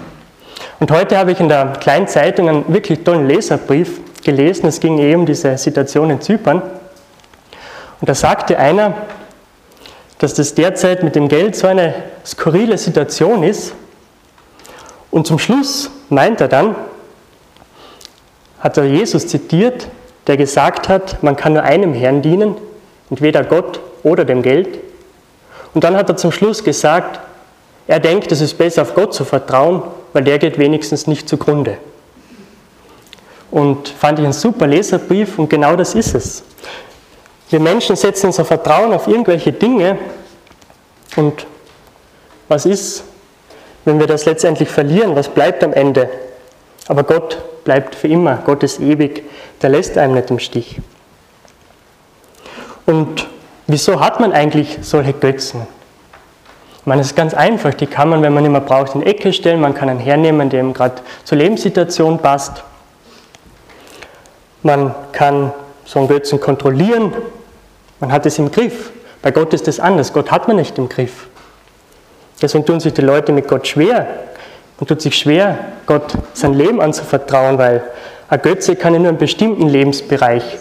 Und 0.80 0.92
heute 0.92 1.18
habe 1.18 1.32
ich 1.32 1.40
in 1.40 1.50
der 1.50 1.74
kleinen 1.80 2.08
Zeitung 2.08 2.50
einen 2.50 2.72
wirklich 2.72 3.04
tollen 3.04 3.28
Leserbrief 3.28 4.00
gelesen. 4.24 4.68
Es 4.68 4.80
ging 4.80 5.00
eben 5.00 5.22
um 5.22 5.26
diese 5.26 5.58
Situation 5.58 6.12
in 6.12 6.22
Zypern. 6.22 6.62
Und 8.00 8.08
da 8.08 8.14
sagte 8.14 8.60
einer, 8.60 8.94
dass 10.20 10.36
das 10.36 10.54
derzeit 10.54 11.02
mit 11.02 11.16
dem 11.16 11.30
Geld 11.30 11.56
so 11.56 11.66
eine 11.66 11.96
skurrile 12.24 12.78
Situation 12.78 13.42
ist. 13.42 13.74
Und 15.10 15.26
zum 15.26 15.40
Schluss 15.40 15.90
meint 16.10 16.42
er 16.42 16.48
dann, 16.48 16.76
hat 18.60 18.78
er 18.78 18.86
Jesus 18.86 19.28
zitiert, 19.28 19.88
der 20.28 20.38
gesagt 20.38 20.90
hat, 20.90 21.24
man 21.24 21.36
kann 21.36 21.54
nur 21.54 21.64
einem 21.64 21.94
Herrn 21.94 22.22
dienen, 22.22 22.56
entweder 23.10 23.44
Gott 23.44 23.80
oder 24.04 24.26
dem 24.26 24.44
Geld. 24.44 24.80
Und 25.74 25.84
dann 25.84 25.96
hat 25.96 26.10
er 26.10 26.18
zum 26.18 26.32
Schluss 26.32 26.64
gesagt, 26.64 27.20
er 27.88 28.00
denkt, 28.00 28.32
es 28.32 28.42
ist 28.42 28.58
besser 28.58 28.82
auf 28.82 28.94
Gott 28.94 29.14
zu 29.14 29.24
vertrauen, 29.24 29.82
weil 30.14 30.24
der 30.24 30.40
geht 30.40 30.58
wenigstens 30.58 31.08
nicht 31.08 31.30
zugrunde. 31.30 31.78
Und 33.50 33.88
fand 33.88 34.20
ich 34.20 34.26
einen 34.26 34.34
super 34.34 34.68
Leserbrief 34.68 35.40
und 35.40 35.50
genau 35.50 35.76
das 35.76 35.96
ist 35.96 36.14
es. 36.14 36.44
Wir 37.50 37.62
Menschen 37.62 37.96
setzen 37.96 38.28
unser 38.28 38.44
Vertrauen 38.44 38.94
auf 38.94 39.08
irgendwelche 39.08 39.54
Dinge 39.54 39.98
und 41.16 41.48
was 42.50 42.66
ist, 42.66 43.04
wenn 43.86 44.00
wir 44.00 44.08
das 44.08 44.26
letztendlich 44.26 44.70
verlieren? 44.70 45.16
Was 45.16 45.30
bleibt 45.30 45.64
am 45.64 45.72
Ende? 45.72 46.10
Aber 46.90 47.04
Gott 47.04 47.38
bleibt 47.64 47.96
für 47.96 48.08
immer, 48.08 48.38
Gott 48.46 48.64
ist 48.64 48.82
ewig, 48.82 49.24
der 49.62 49.70
lässt 49.70 49.98
einem 49.98 50.16
nicht 50.16 50.30
im 50.30 50.40
Stich. 50.40 50.80
Und 52.86 53.28
wieso 53.68 54.00
hat 54.00 54.20
man 54.20 54.34
eigentlich 54.34 54.80
solche 54.82 55.14
Götzen? 55.14 55.68
Meine, 56.88 57.02
ist 57.02 57.18
ganz 57.18 57.34
einfach, 57.34 57.74
die 57.74 57.86
kann 57.86 58.08
man, 58.08 58.22
wenn 58.22 58.34
man 58.34 58.46
immer 58.46 58.62
braucht, 58.62 58.96
in 58.96 59.02
die 59.02 59.08
Ecke 59.08 59.34
stellen, 59.34 59.60
man 59.60 59.74
kann 59.74 59.90
einen 59.90 60.00
hernehmen, 60.00 60.50
der 60.50 60.62
ihm 60.62 60.74
gerade 60.74 61.02
zur 61.26 61.38
Lebenssituation 61.38 62.18
passt. 62.18 62.64
Man 64.64 64.96
kann 65.12 65.52
so 65.84 66.00
einen 66.00 66.08
Götzen 66.08 66.40
kontrollieren, 66.40 67.12
man 68.00 68.14
hat 68.14 68.26
es 68.26 68.40
im 68.40 68.50
Griff. 68.54 68.92
Bei 69.22 69.32
Gott 69.32 69.54
ist 69.54 69.68
es 69.68 69.82
anders, 69.82 70.14
Gott 70.14 70.32
hat 70.32 70.48
man 70.48 70.56
nicht 70.56 70.78
im 70.78 70.88
Griff. 70.88 71.28
Deswegen 72.42 72.66
tun 72.66 72.80
sich 72.80 72.94
die 72.94 73.02
Leute 73.02 73.34
mit 73.34 73.50
Gott 73.50 73.68
schwer. 73.68 74.08
Man 74.80 74.88
tut 74.88 75.02
sich 75.02 75.18
schwer, 75.18 75.58
Gott 75.88 76.14
sein 76.32 76.54
Leben 76.54 76.80
anzuvertrauen, 76.80 77.58
weil 77.58 77.84
ein 78.30 78.42
Götze 78.42 78.78
kann 78.78 78.96
in 78.96 79.02
nur 79.02 79.10
einen 79.10 79.18
bestimmten 79.18 79.68
Lebensbereich 79.68 80.58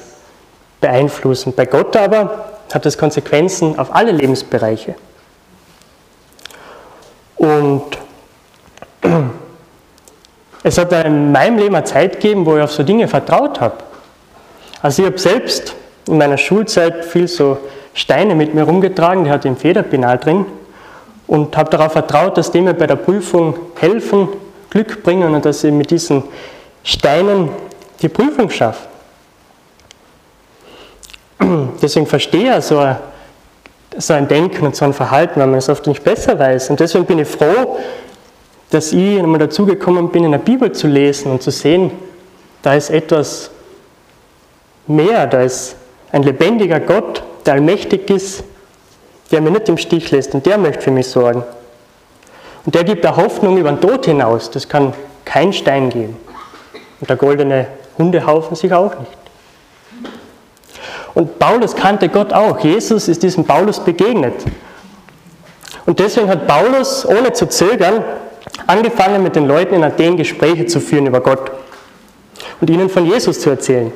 beeinflussen. 0.80 1.52
Bei 1.54 1.66
Gott 1.66 1.96
aber 1.96 2.46
hat 2.74 2.84
das 2.84 2.98
Konsequenzen 2.98 3.78
auf 3.78 3.94
alle 3.94 4.10
Lebensbereiche. 4.10 4.96
Und 7.36 7.98
es 10.62 10.78
hat 10.78 10.92
in 10.92 11.32
meinem 11.32 11.58
Leben 11.58 11.74
eine 11.74 11.84
Zeit 11.84 12.14
gegeben, 12.14 12.44
wo 12.44 12.56
ich 12.56 12.62
auf 12.62 12.72
so 12.72 12.82
Dinge 12.82 13.06
vertraut 13.06 13.60
habe. 13.60 13.76
Also 14.82 15.02
ich 15.02 15.08
habe 15.08 15.18
selbst 15.18 15.74
in 16.06 16.18
meiner 16.18 16.38
Schulzeit 16.38 17.04
viel 17.04 17.28
so 17.28 17.58
Steine 17.94 18.34
mit 18.34 18.54
mir 18.54 18.64
rumgetragen, 18.64 19.24
die 19.24 19.30
hatte 19.30 19.48
im 19.48 19.56
Federpinal 19.56 20.18
drin 20.18 20.44
und 21.26 21.56
habe 21.56 21.70
darauf 21.70 21.92
vertraut, 21.92 22.36
dass 22.36 22.50
die 22.50 22.60
mir 22.60 22.74
bei 22.74 22.86
der 22.86 22.96
Prüfung 22.96 23.54
helfen, 23.78 24.28
Glück 24.70 25.02
bringen 25.02 25.34
und 25.34 25.44
dass 25.44 25.64
ich 25.64 25.72
mit 25.72 25.90
diesen 25.90 26.22
Steinen 26.82 27.48
die 28.02 28.08
Prüfung 28.08 28.50
schaffe. 28.50 28.86
Deswegen 31.82 32.06
verstehe 32.06 32.58
ich 32.58 32.64
so 32.64 32.78
ein, 32.78 32.96
so 33.98 34.14
ein 34.14 34.28
Denken 34.28 34.66
und 34.66 34.76
so 34.76 34.84
ein 34.84 34.92
Verhalten, 34.92 35.40
weil 35.40 35.46
man 35.46 35.58
es 35.58 35.68
oft 35.68 35.86
nicht 35.86 36.04
besser 36.04 36.38
weiß. 36.38 36.70
Und 36.70 36.80
deswegen 36.80 37.04
bin 37.06 37.18
ich 37.18 37.28
froh, 37.28 37.78
dass 38.70 38.92
ich 38.92 39.18
einmal 39.18 39.38
dazugekommen 39.38 40.10
bin, 40.10 40.24
in 40.24 40.32
der 40.32 40.38
Bibel 40.38 40.72
zu 40.72 40.86
lesen 40.86 41.30
und 41.30 41.42
zu 41.42 41.50
sehen, 41.50 41.90
da 42.62 42.74
ist 42.74 42.90
etwas 42.90 43.50
mehr, 44.86 45.26
da 45.26 45.42
ist 45.42 45.76
ein 46.12 46.22
lebendiger 46.22 46.80
Gott, 46.80 47.22
der 47.44 47.54
allmächtig 47.54 48.10
ist, 48.10 48.44
der 49.30 49.40
mich 49.40 49.52
nicht 49.52 49.68
im 49.68 49.78
Stich 49.78 50.10
lässt 50.10 50.34
und 50.34 50.46
der 50.46 50.58
möchte 50.58 50.82
für 50.82 50.90
mich 50.90 51.08
sorgen. 51.08 51.44
Und 52.64 52.74
der 52.74 52.84
gibt 52.84 53.06
auch 53.06 53.16
Hoffnung 53.16 53.56
über 53.56 53.70
den 53.70 53.80
Tod 53.80 54.06
hinaus. 54.06 54.50
Das 54.50 54.68
kann 54.68 54.92
kein 55.24 55.52
Stein 55.52 55.90
geben. 55.90 56.16
Und 57.00 57.08
der 57.08 57.16
goldene 57.16 57.68
Hundehaufen 57.98 58.56
sich 58.56 58.72
auch 58.72 58.98
nicht. 58.98 59.25
Und 61.16 61.38
Paulus 61.38 61.74
kannte 61.74 62.10
Gott 62.10 62.34
auch. 62.34 62.58
Jesus 62.58 63.08
ist 63.08 63.22
diesem 63.22 63.42
Paulus 63.42 63.80
begegnet. 63.80 64.34
Und 65.86 65.98
deswegen 65.98 66.28
hat 66.28 66.46
Paulus, 66.46 67.06
ohne 67.06 67.32
zu 67.32 67.46
zögern, 67.48 68.04
angefangen 68.66 69.22
mit 69.22 69.34
den 69.34 69.46
Leuten 69.46 69.76
in 69.76 69.82
Athen 69.82 70.18
Gespräche 70.18 70.66
zu 70.66 70.78
führen 70.78 71.06
über 71.06 71.22
Gott 71.22 71.52
und 72.60 72.68
ihnen 72.68 72.90
von 72.90 73.06
Jesus 73.06 73.40
zu 73.40 73.48
erzählen. 73.48 73.92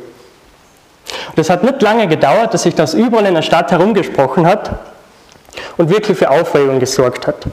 Und 1.29 1.39
es 1.39 1.51
hat 1.51 1.63
nicht 1.63 1.83
lange 1.83 2.09
gedauert, 2.09 2.55
dass 2.55 2.63
sich 2.63 2.75
das 2.75 2.95
überall 2.95 3.27
in 3.27 3.35
der 3.35 3.43
Stadt 3.43 3.71
herumgesprochen 3.71 4.47
hat 4.47 4.71
und 5.77 5.91
wirklich 5.91 6.17
für 6.17 6.31
Aufregung 6.31 6.81
gesorgt 6.81 7.27
hat. 7.27 7.45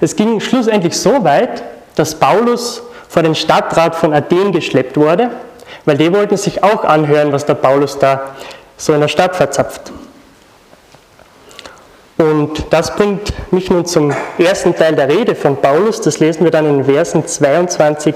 Es 0.00 0.16
ging 0.16 0.40
schlussendlich 0.40 0.98
so 0.98 1.22
weit, 1.22 1.62
dass 1.96 2.14
Paulus 2.14 2.82
vor 3.10 3.22
den 3.22 3.34
Stadtrat 3.34 3.94
von 3.94 4.14
Athen 4.14 4.52
geschleppt 4.52 4.96
wurde, 4.96 5.32
weil 5.86 5.96
die 5.96 6.12
wollten 6.12 6.36
sich 6.36 6.62
auch 6.62 6.84
anhören, 6.84 7.32
was 7.32 7.46
der 7.46 7.54
Paulus 7.54 7.98
da 7.98 8.34
so 8.76 8.92
in 8.92 9.00
der 9.00 9.08
Stadt 9.08 9.34
verzapft. 9.34 9.92
Und 12.18 12.72
das 12.72 12.94
bringt 12.96 13.32
mich 13.52 13.70
nun 13.70 13.86
zum 13.86 14.14
ersten 14.38 14.74
Teil 14.74 14.94
der 14.94 15.08
Rede 15.08 15.34
von 15.34 15.56
Paulus, 15.56 16.00
das 16.00 16.18
lesen 16.18 16.44
wir 16.44 16.50
dann 16.50 16.66
in 16.66 16.84
Versen 16.84 17.26
22 17.26 18.14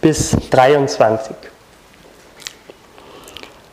bis 0.00 0.36
23. 0.50 1.34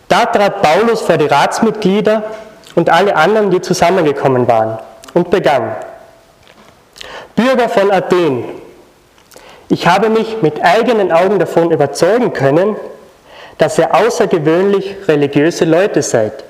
Da 0.08 0.26
trat 0.28 0.62
Paulus 0.62 1.02
vor 1.02 1.18
die 1.18 1.26
Ratsmitglieder 1.26 2.24
und 2.76 2.90
alle 2.90 3.16
anderen, 3.16 3.50
die 3.50 3.62
zusammengekommen 3.62 4.48
waren, 4.48 4.78
und 5.16 5.32
begann. 5.32 5.76
Bürger 7.36 7.68
von 7.68 7.92
Athen, 7.92 8.46
ich 9.70 9.88
habe 9.88 10.10
mich 10.10 10.44
mit 10.44 10.64
eigenen 10.64 11.12
Augen 11.12 11.40
davon 11.40 11.72
überzeugen 11.72 12.32
können, 12.32 12.76
dass 13.57 13.77
ihr 13.77 13.93
außergewöhnlich 13.93 14.95
religiöse 15.07 15.65
Leute 15.65 16.01
seid. 16.01 16.43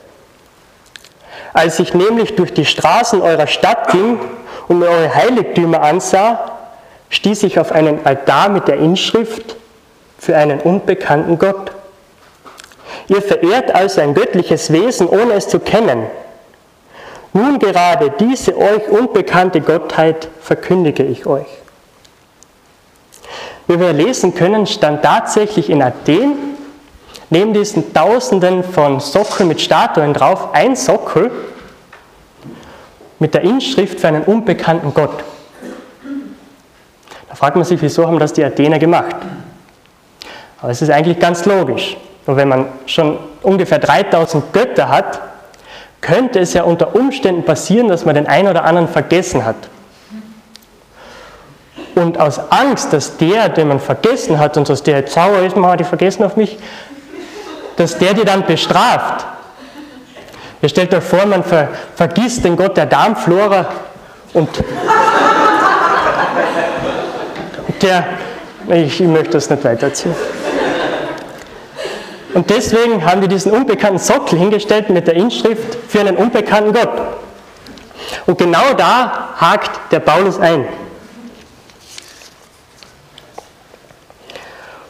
Als 1.53 1.79
ich 1.79 1.93
nämlich 1.93 2.35
durch 2.35 2.53
die 2.53 2.65
Straßen 2.65 3.21
eurer 3.21 3.47
Stadt 3.47 3.91
ging 3.91 4.19
und 4.67 4.79
mir 4.79 4.87
eure 4.87 5.13
Heiligtümer 5.13 5.81
ansah, 5.81 6.51
stieß 7.09 7.43
ich 7.43 7.59
auf 7.59 7.71
einen 7.71 8.05
Altar 8.05 8.49
mit 8.49 8.67
der 8.67 8.77
Inschrift 8.77 9.55
für 10.17 10.35
einen 10.35 10.59
unbekannten 10.59 11.37
Gott. 11.37 11.71
Ihr 13.07 13.21
verehrt 13.21 13.73
also 13.75 14.01
ein 14.01 14.13
göttliches 14.13 14.71
Wesen, 14.71 15.07
ohne 15.07 15.33
es 15.33 15.47
zu 15.47 15.59
kennen. 15.59 16.07
Nun 17.33 17.59
gerade 17.59 18.11
diese 18.19 18.57
euch 18.57 18.87
unbekannte 18.89 19.61
Gottheit 19.61 20.29
verkündige 20.41 21.03
ich 21.03 21.25
euch. 21.25 21.47
Wie 23.67 23.79
wir 23.79 23.93
lesen 23.93 24.35
können, 24.35 24.65
stand 24.65 25.03
tatsächlich 25.03 25.69
in 25.69 25.81
Athen 25.81 26.52
neben 27.33 27.51
diesen 27.51 27.93
Tausenden 27.93 28.63
von 28.63 28.99
Sockeln 28.99 29.49
mit 29.49 29.59
Statuen 29.59 30.13
drauf 30.13 30.53
ein 30.53 30.75
Sockel 30.75 31.31
mit 33.17 33.33
der 33.33 33.41
Inschrift 33.41 33.99
für 33.99 34.07
einen 34.07 34.21
unbekannten 34.21 34.93
Gott. 34.93 35.23
Da 37.27 37.35
fragt 37.35 37.55
man 37.55 37.65
sich, 37.65 37.81
wieso 37.81 38.05
haben 38.05 38.19
das 38.19 38.33
die 38.33 38.43
Athener 38.43 38.77
gemacht? 38.77 39.15
Aber 40.61 40.71
es 40.71 40.83
ist 40.83 40.91
eigentlich 40.91 41.17
ganz 41.17 41.45
logisch. 41.45 41.97
Nur 42.27 42.37
wenn 42.37 42.47
man 42.47 42.67
schon 42.85 43.17
ungefähr 43.41 43.79
3000 43.79 44.53
Götter 44.53 44.87
hat, 44.89 45.19
könnte 46.01 46.39
es 46.39 46.53
ja 46.53 46.63
unter 46.63 46.95
Umständen 46.95 47.43
passieren, 47.43 47.87
dass 47.87 48.05
man 48.05 48.13
den 48.13 48.27
einen 48.27 48.47
oder 48.47 48.63
anderen 48.63 48.87
vergessen 48.87 49.43
hat. 49.43 49.55
Und 51.95 52.19
aus 52.19 52.39
Angst, 52.51 52.93
dass 52.93 53.17
der, 53.17 53.49
den 53.49 53.69
man 53.69 53.79
vergessen 53.79 54.37
hat 54.37 54.55
und 54.55 54.69
dass 54.69 54.83
der 54.83 54.99
jetzt 54.99 55.13
sauer 55.13 55.39
ist, 55.39 55.55
man 55.55 55.71
hat 55.71 55.79
die 55.79 55.83
vergessen 55.83 56.23
auf 56.23 56.35
mich, 56.35 56.59
dass 57.75 57.97
der 57.97 58.13
die 58.13 58.25
dann 58.25 58.45
bestraft. 58.45 59.25
Ihr 60.61 60.69
stellt 60.69 60.93
euch 60.93 61.03
vor, 61.03 61.25
man 61.25 61.43
ver 61.43 61.69
vergisst 61.95 62.43
den 62.45 62.55
Gott 62.55 62.77
der 62.77 62.85
Darmflora 62.85 63.67
und 64.33 64.49
der, 67.81 68.05
ich, 68.69 69.01
ich 69.01 69.07
möchte 69.07 69.31
das 69.31 69.49
nicht 69.49 69.63
weiterziehen. 69.63 70.15
Und 72.33 72.49
deswegen 72.49 73.05
haben 73.05 73.21
wir 73.21 73.27
diesen 73.27 73.51
unbekannten 73.51 73.99
Sockel 73.99 74.39
hingestellt 74.39 74.89
mit 74.89 75.05
der 75.05 75.15
Inschrift 75.15 75.77
für 75.87 75.99
einen 75.99 76.17
unbekannten 76.17 76.73
Gott. 76.73 76.89
Und 78.25 78.37
genau 78.37 78.73
da 78.75 79.29
hakt 79.37 79.91
der 79.91 79.99
Paulus 79.99 80.39
ein. 80.39 80.65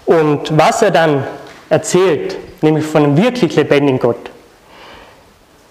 Und 0.06 0.58
was 0.58 0.82
er 0.82 0.92
dann 0.92 1.24
erzählt, 1.70 2.38
nämlich 2.64 2.86
von 2.86 3.04
einem 3.04 3.18
wirklich 3.18 3.56
lebendigen 3.56 4.00
Gott, 4.00 4.32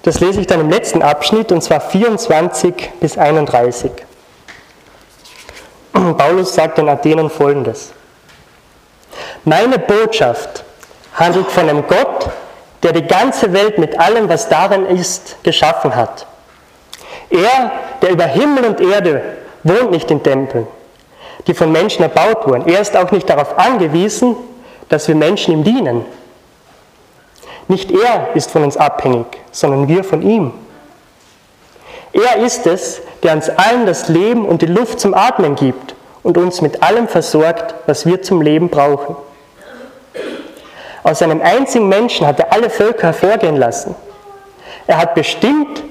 das 0.02 0.20
lese 0.20 0.40
ich 0.40 0.46
dann 0.46 0.61
im 0.61 0.70
letzten 0.70 1.00
Abschnitt, 1.02 1.52
und 1.52 1.62
zwar 1.62 1.80
24 1.80 2.90
bis 3.00 3.16
31. 3.16 3.90
Paulus 5.92 6.54
sagt 6.54 6.78
in 6.78 6.88
Athenern 6.88 7.30
folgendes. 7.30 7.92
Meine 9.44 9.78
Botschaft 9.78 10.64
handelt 11.14 11.46
von 11.50 11.68
einem 11.68 11.87
Gott, 11.87 12.30
der 12.82 12.92
die 12.92 13.06
ganze 13.06 13.52
Welt 13.52 13.78
mit 13.78 13.99
allem, 14.00 14.28
was 14.28 14.49
darin 14.49 14.87
ist, 14.87 15.37
geschaffen 15.44 15.94
hat. 15.94 16.26
Er, 17.30 17.70
der 18.02 18.11
über 18.11 18.25
Himmel 18.25 18.64
und 18.64 18.80
Erde 18.80 19.22
wohnt 19.62 19.92
nicht 19.92 20.11
in 20.11 20.22
Tempeln, 20.22 20.66
die 21.46 21.54
von 21.54 21.70
Menschen 21.70 22.02
erbaut 22.02 22.46
wurden. 22.46 22.68
Er 22.68 22.80
ist 22.80 22.96
auch 22.96 23.11
nicht 23.12 23.28
darauf 23.30 23.56
angewiesen, 23.56 24.37
dass 24.88 25.06
wir 25.06 25.14
Menschen 25.14 25.54
ihm 25.54 25.64
dienen. 25.64 26.04
Nicht 27.69 27.90
er 27.90 28.35
ist 28.35 28.50
von 28.50 28.64
uns 28.64 28.76
abhängig, 28.76 29.26
sondern 29.50 29.88
wir 29.88 30.04
von 30.04 30.23
ihm. 30.23 30.52
Er 32.12 32.45
ist 32.45 32.66
es, 32.66 33.00
der 33.23 33.35
uns 33.35 33.49
allen 33.49 33.87
das 33.87 34.09
Leben 34.09 34.45
und 34.45 34.62
die 34.62 34.66
Luft 34.66 35.00
zum 35.00 35.14
Atmen 35.14 35.54
gibt 35.54 35.95
und 36.23 36.37
uns 36.37 36.61
mit 36.61 36.83
allem 36.83 37.09
versorgt, 37.09 37.75
was 37.87 38.04
wir 38.04 38.23
zum 38.23 38.42
Leben 38.42 38.69
brauchen. 38.69 39.16
Aus 41.02 41.23
einem 41.23 41.40
einzigen 41.40 41.88
Menschen 41.88 42.26
hat 42.26 42.38
er 42.38 42.52
alle 42.52 42.71
Völker 42.71 43.09
hervorgehen 43.09 43.57
lassen. 43.57 43.95
Er 44.87 44.99
hat 44.99 45.14
bestimmt, 45.14 45.83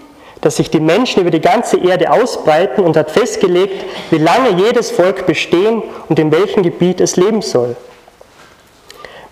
dass 0.41 0.55
sich 0.55 0.69
die 0.69 0.79
Menschen 0.79 1.21
über 1.21 1.31
die 1.31 1.41
ganze 1.41 1.77
Erde 1.77 2.11
ausbreiten 2.11 2.83
und 2.83 2.97
hat 2.97 3.11
festgelegt, 3.11 3.83
wie 4.09 4.17
lange 4.17 4.51
jedes 4.51 4.89
Volk 4.91 5.25
bestehen 5.25 5.83
und 6.09 6.17
in 6.17 6.31
welchem 6.31 6.63
Gebiet 6.63 7.01
es 7.01 7.15
leben 7.15 7.41
soll. 7.41 7.75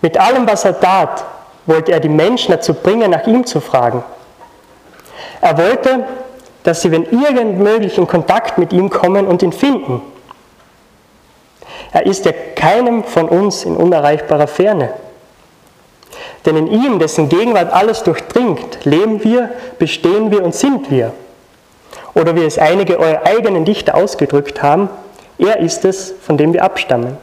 Mit 0.02 0.18
allem, 0.18 0.46
was 0.46 0.64
er 0.64 0.78
tat, 0.78 1.24
wollte 1.66 1.92
er 1.92 2.00
die 2.00 2.08
Menschen 2.08 2.52
dazu 2.52 2.74
bringen, 2.74 3.10
nach 3.10 3.26
ihm 3.26 3.46
zu 3.46 3.60
fragen. 3.60 4.02
Er 5.40 5.56
wollte, 5.56 6.04
dass 6.62 6.82
sie, 6.82 6.90
wenn 6.90 7.04
irgend 7.04 7.58
möglich, 7.58 7.98
in 7.98 8.06
Kontakt 8.06 8.58
mit 8.58 8.72
ihm 8.72 8.90
kommen 8.90 9.26
und 9.26 9.42
ihn 9.42 9.52
finden. 9.52 10.02
Er 11.92 12.06
ist 12.06 12.24
ja 12.24 12.32
keinem 12.54 13.04
von 13.04 13.28
uns 13.28 13.64
in 13.64 13.76
unerreichbarer 13.76 14.46
Ferne. 14.46 14.90
Denn 16.46 16.56
in 16.56 16.66
ihm, 16.68 16.98
dessen 16.98 17.28
Gegenwart 17.28 17.72
alles 17.72 18.02
durchdringt, 18.02 18.84
leben 18.84 19.22
wir, 19.24 19.50
bestehen 19.78 20.30
wir 20.30 20.42
und 20.44 20.54
sind 20.54 20.90
wir. 20.90 21.12
Oder 22.14 22.34
wie 22.34 22.44
es 22.44 22.58
einige 22.58 22.98
eurer 22.98 23.26
eigenen 23.26 23.64
Dichter 23.64 23.94
ausgedrückt 23.94 24.62
haben, 24.62 24.88
er 25.38 25.58
ist 25.60 25.84
es, 25.84 26.14
von 26.20 26.36
dem 26.36 26.52
wir 26.52 26.64
abstammen. 26.64 27.16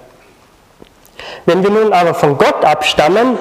Wenn 1.45 1.63
wir 1.63 1.69
nun 1.69 1.93
aber 1.93 2.13
von 2.13 2.37
Gott 2.37 2.63
abstammen, 2.63 3.37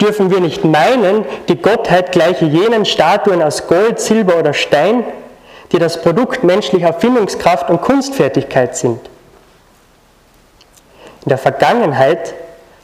dürfen 0.00 0.30
wir 0.30 0.40
nicht 0.40 0.64
meinen, 0.64 1.24
die 1.48 1.60
Gottheit 1.60 2.12
gleiche 2.12 2.44
jenen 2.44 2.84
Statuen 2.84 3.42
aus 3.42 3.66
Gold, 3.66 4.00
Silber 4.00 4.38
oder 4.38 4.52
Stein, 4.52 5.04
die 5.72 5.78
das 5.78 6.00
Produkt 6.02 6.44
menschlicher 6.44 6.88
Erfindungskraft 6.88 7.70
und 7.70 7.80
Kunstfertigkeit 7.80 8.76
sind. 8.76 9.00
In 11.24 11.30
der 11.30 11.38
Vergangenheit 11.38 12.34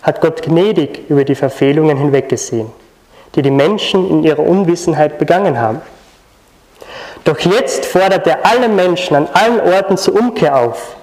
hat 0.03 0.21
Gott 0.21 0.43
gnädig 0.43 1.11
über 1.11 1.25
die 1.25 1.35
Verfehlungen 1.35 1.99
hinweggesehen, 1.99 2.73
die 3.35 3.43
die 3.43 3.51
Menschen 3.51 4.09
in 4.09 4.23
ihrer 4.25 4.41
Unwissenheit 4.41 5.19
begangen 5.19 5.59
haben. 5.59 5.83
Doch 7.25 7.39
jetzt 7.41 7.85
fordert 7.85 8.27
er 8.27 8.47
alle 8.47 8.69
Menschen 8.69 9.15
an 9.15 9.29
allen 9.35 9.61
Orten 9.61 9.99
zur 9.99 10.19
Umkehr 10.19 10.57
auf. 10.57 10.97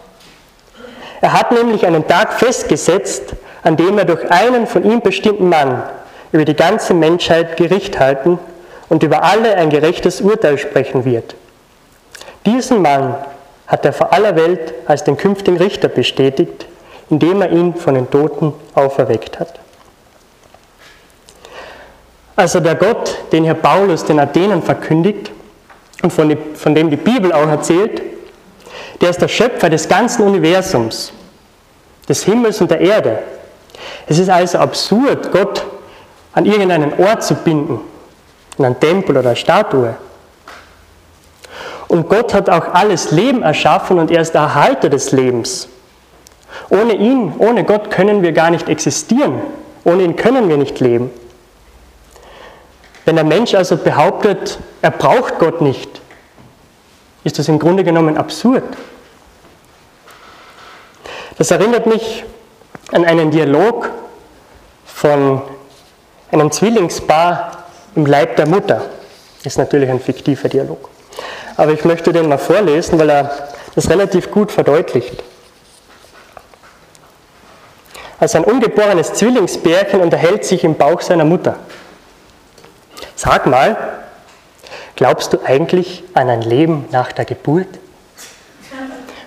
Er 1.21 1.33
hat 1.33 1.51
nämlich 1.51 1.85
einen 1.85 2.07
Tag 2.07 2.33
festgesetzt, 2.33 3.33
an 3.63 3.75
dem 3.75 3.97
er 3.97 4.05
durch 4.05 4.29
einen 4.31 4.67
von 4.67 4.83
ihm 4.83 5.01
bestimmten 5.01 5.49
Mann 5.49 5.83
über 6.31 6.45
die 6.45 6.55
ganze 6.55 6.93
Menschheit 6.93 7.57
Gericht 7.57 7.99
halten 7.99 8.39
und 8.89 9.03
über 9.03 9.23
alle 9.23 9.55
ein 9.55 9.69
gerechtes 9.69 10.21
Urteil 10.21 10.57
sprechen 10.57 11.05
wird. 11.05 11.35
Diesen 12.45 12.81
Mann 12.81 13.15
hat 13.65 13.85
er 13.85 13.93
vor 13.93 14.13
aller 14.13 14.35
Welt 14.35 14.73
als 14.85 15.03
den 15.03 15.17
künftigen 15.17 15.57
Richter 15.57 15.89
bestätigt, 15.89 16.65
indem 17.09 17.41
er 17.41 17.51
ihn 17.51 17.75
von 17.75 17.95
den 17.95 18.09
Toten 18.09 18.53
auferweckt 18.75 19.39
hat. 19.39 19.59
Also 22.35 22.59
der 22.59 22.75
Gott, 22.75 23.17
den 23.31 23.45
Herr 23.45 23.55
Paulus 23.55 24.05
den 24.05 24.19
Athenern 24.19 24.61
verkündigt 24.61 25.31
und 26.03 26.13
von, 26.13 26.75
dem 26.75 26.89
die 26.89 26.97
Bibel 26.97 27.33
auch 27.33 27.47
erzählt, 27.47 28.01
der 29.01 29.09
ist 29.09 29.21
der 29.21 29.27
Schöpfer 29.27 29.69
des 29.69 29.87
ganzen 29.87 30.23
Universums, 30.23 31.11
des 32.07 32.23
Himmels 32.23 32.61
und 32.61 32.71
der 32.71 32.81
Erde. 32.81 33.19
Es 34.07 34.19
ist 34.19 34.29
also 34.29 34.57
absurd, 34.57 35.31
Gott 35.31 35.65
an 36.33 36.45
irgendeinen 36.45 36.93
Ort 36.99 37.23
zu 37.23 37.35
binden, 37.35 37.79
in 38.57 38.65
einen 38.65 38.79
Tempel 38.79 39.17
oder 39.17 39.29
eine 39.29 39.35
Statue. 39.35 39.95
Und 41.87 42.09
Gott 42.09 42.33
hat 42.33 42.49
auch 42.49 42.73
alles 42.73 43.11
Leben 43.11 43.43
erschaffen 43.43 43.97
und 43.99 44.11
er 44.11 44.21
ist 44.21 44.33
der 44.33 44.41
Erhalter 44.41 44.89
des 44.89 45.11
Lebens. 45.11 45.69
Ohne 46.69 46.93
ihn, 46.93 47.33
ohne 47.37 47.63
Gott 47.63 47.91
können 47.91 48.21
wir 48.21 48.33
gar 48.33 48.49
nicht 48.49 48.67
existieren. 48.67 49.41
Ohne 49.83 50.03
ihn 50.03 50.15
können 50.15 50.49
wir 50.49 50.57
nicht 50.57 50.79
leben. 50.79 51.11
Wenn 53.05 53.15
der 53.15 53.23
Mensch 53.23 53.55
also 53.55 53.77
behauptet, 53.77 54.59
er 54.81 54.91
braucht 54.91 55.39
Gott 55.39 55.61
nicht, 55.61 56.01
ist 57.27 57.37
das 57.37 57.49
im 57.49 57.59
Grunde 57.59 57.83
genommen 57.83 58.17
absurd. 58.17 58.63
Das 61.37 61.51
erinnert 61.51 61.85
mich 61.85 62.23
an 62.93 63.03
einen 63.03 63.31
Dialog 63.31 63.89
von 64.85 65.41
einem 66.31 66.51
Zwillingspaar 66.51 67.65
im 67.95 68.05
Leib 68.05 68.37
der 68.37 68.47
Mutter. 68.47 68.81
Ist 69.43 69.57
natürlich 69.57 69.89
ein 69.89 69.99
fiktiver 69.99 70.47
Dialog. 70.47 70.89
Aber 71.57 71.73
ich 71.73 71.83
möchte 71.83 72.13
den 72.13 72.29
mal 72.29 72.37
vorlesen, 72.37 72.97
weil 72.97 73.09
er 73.09 73.49
das 73.75 73.89
relativ 73.89 74.31
gut 74.31 74.49
verdeutlicht. 74.49 75.21
Also 78.21 78.37
ein 78.37 78.45
ungeborenes 78.45 79.13
Zwillingsbärchen 79.13 79.99
unterhält 79.99 80.45
sich 80.45 80.63
im 80.63 80.75
Bauch 80.75 81.01
seiner 81.01 81.25
Mutter. 81.25 81.57
Sag 83.15 83.47
mal, 83.47 83.75
glaubst 84.97 85.31
du 85.31 85.37
eigentlich 85.45 86.03
an 86.13 86.29
ein 86.29 86.41
Leben 86.41 86.85
nach 86.91 87.13
der 87.13 87.23
Geburt? 87.23 87.67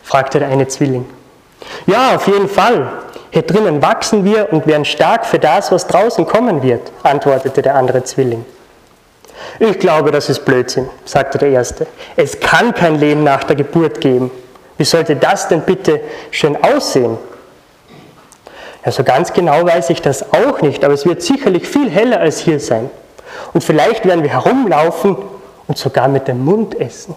fragte 0.03 0.41
der 0.41 0.49
eine 0.49 0.67
Zwilling. 0.67 1.07
Ja, 1.87 2.17
auf 2.17 2.27
jeden 2.27 2.49
Fall. 2.49 2.89
Hier 3.31 3.43
drinnen 3.43 3.81
wachsen 3.81 4.25
wir 4.25 4.53
und 4.53 4.67
werden 4.67 4.85
stark 4.85 5.25
für 5.25 5.39
das, 5.39 5.71
was 5.71 5.87
draußen 5.87 6.27
kommen 6.27 6.63
wird, 6.63 6.91
antwortete 7.05 7.63
der 7.63 7.77
andere 7.77 8.03
Zwilling. 8.03 8.45
Ich 9.61 9.79
glaube, 9.79 10.11
das 10.11 10.29
ist 10.29 10.45
Blödsinn, 10.45 10.89
sagte 11.05 11.39
der 11.39 11.51
erste. 11.51 11.87
Es 12.17 12.39
kann 12.41 12.75
kein 12.75 12.99
Leben 12.99 13.23
nach 13.23 13.45
der 13.45 13.55
Geburt 13.55 14.01
geben. 14.01 14.33
Wie 14.79 14.85
sollte 14.85 15.15
das 15.15 15.47
denn 15.47 15.63
bitte 15.63 16.01
schön 16.33 16.57
aussehen? 16.63 17.17
Ja, 18.85 18.91
so 18.91 19.05
ganz 19.05 19.33
genau 19.33 19.65
weiß 19.65 19.91
ich 19.91 20.03
das 20.03 20.33
auch 20.33 20.61
nicht, 20.61 20.85
aber 20.85 20.95
es 20.95 21.07
wird 21.07 21.23
sicherlich 21.23 21.69
viel 21.69 21.89
heller 21.89 22.19
als 22.19 22.41
hier 22.41 22.59
sein. 22.59 22.91
Und 23.53 23.63
vielleicht 23.63 24.05
werden 24.07 24.25
wir 24.25 24.31
herumlaufen 24.31 25.17
und 25.71 25.79
sogar 25.79 26.09
mit 26.09 26.27
dem 26.27 26.45
Mund 26.45 26.81
essen. 26.81 27.15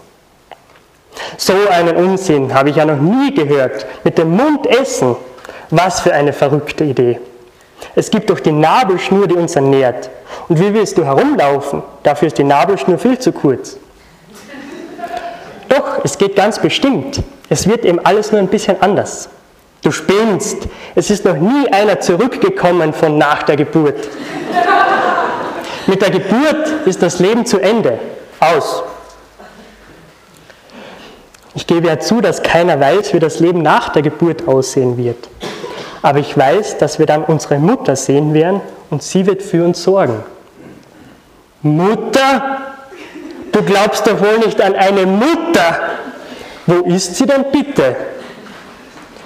So 1.36 1.54
einen 1.68 1.96
Unsinn 1.96 2.54
habe 2.54 2.70
ich 2.70 2.76
ja 2.76 2.84
noch 2.84 3.00
nie 3.00 3.34
gehört. 3.34 3.84
Mit 4.04 4.16
dem 4.16 4.30
Mund 4.30 4.68
essen. 4.68 5.16
Was 5.70 5.98
für 5.98 6.14
eine 6.14 6.32
verrückte 6.32 6.84
Idee. 6.84 7.18
Es 7.96 8.08
gibt 8.10 8.30
doch 8.30 8.38
die 8.38 8.52
Nabelschnur, 8.52 9.26
die 9.26 9.34
uns 9.34 9.56
ernährt. 9.56 10.08
Und 10.48 10.60
wie 10.60 10.72
willst 10.72 10.96
du 10.96 11.04
herumlaufen? 11.04 11.82
Dafür 12.04 12.28
ist 12.28 12.38
die 12.38 12.44
Nabelschnur 12.44 12.96
viel 12.96 13.18
zu 13.18 13.32
kurz. 13.32 13.76
Doch, 15.68 16.04
es 16.04 16.16
geht 16.16 16.36
ganz 16.36 16.60
bestimmt. 16.60 17.24
Es 17.48 17.66
wird 17.66 17.84
eben 17.84 17.98
alles 18.06 18.30
nur 18.30 18.40
ein 18.40 18.46
bisschen 18.46 18.80
anders. 18.80 19.30
Du 19.82 19.90
spinnst. 19.90 20.58
Es 20.94 21.10
ist 21.10 21.24
noch 21.24 21.38
nie 21.38 21.72
einer 21.72 21.98
zurückgekommen 21.98 22.92
von 22.92 23.18
nach 23.18 23.42
der 23.42 23.56
Geburt. 23.56 24.08
Mit 25.88 26.02
der 26.02 26.10
Geburt 26.10 26.68
ist 26.86 27.02
das 27.02 27.18
Leben 27.18 27.44
zu 27.44 27.58
Ende. 27.58 27.98
Aus. 28.40 28.82
Ich 31.54 31.66
gebe 31.66 31.86
ja 31.86 31.98
zu, 31.98 32.20
dass 32.20 32.42
keiner 32.42 32.78
weiß, 32.80 33.14
wie 33.14 33.20
das 33.20 33.38
Leben 33.38 33.62
nach 33.62 33.90
der 33.90 34.02
Geburt 34.02 34.48
aussehen 34.48 34.96
wird. 34.96 35.28
Aber 36.02 36.18
ich 36.18 36.36
weiß, 36.36 36.78
dass 36.78 36.98
wir 36.98 37.06
dann 37.06 37.24
unsere 37.24 37.58
Mutter 37.58 37.96
sehen 37.96 38.34
werden 38.34 38.60
und 38.90 39.02
sie 39.02 39.24
wird 39.26 39.42
für 39.42 39.64
uns 39.64 39.82
sorgen. 39.82 40.22
Mutter? 41.62 42.58
Du 43.52 43.62
glaubst 43.62 44.06
doch 44.06 44.20
wohl 44.20 44.38
nicht 44.38 44.60
an 44.60 44.74
eine 44.74 45.06
Mutter. 45.06 45.80
Wo 46.66 46.80
ist 46.84 47.14
sie 47.16 47.24
denn 47.24 47.44
bitte? 47.52 47.96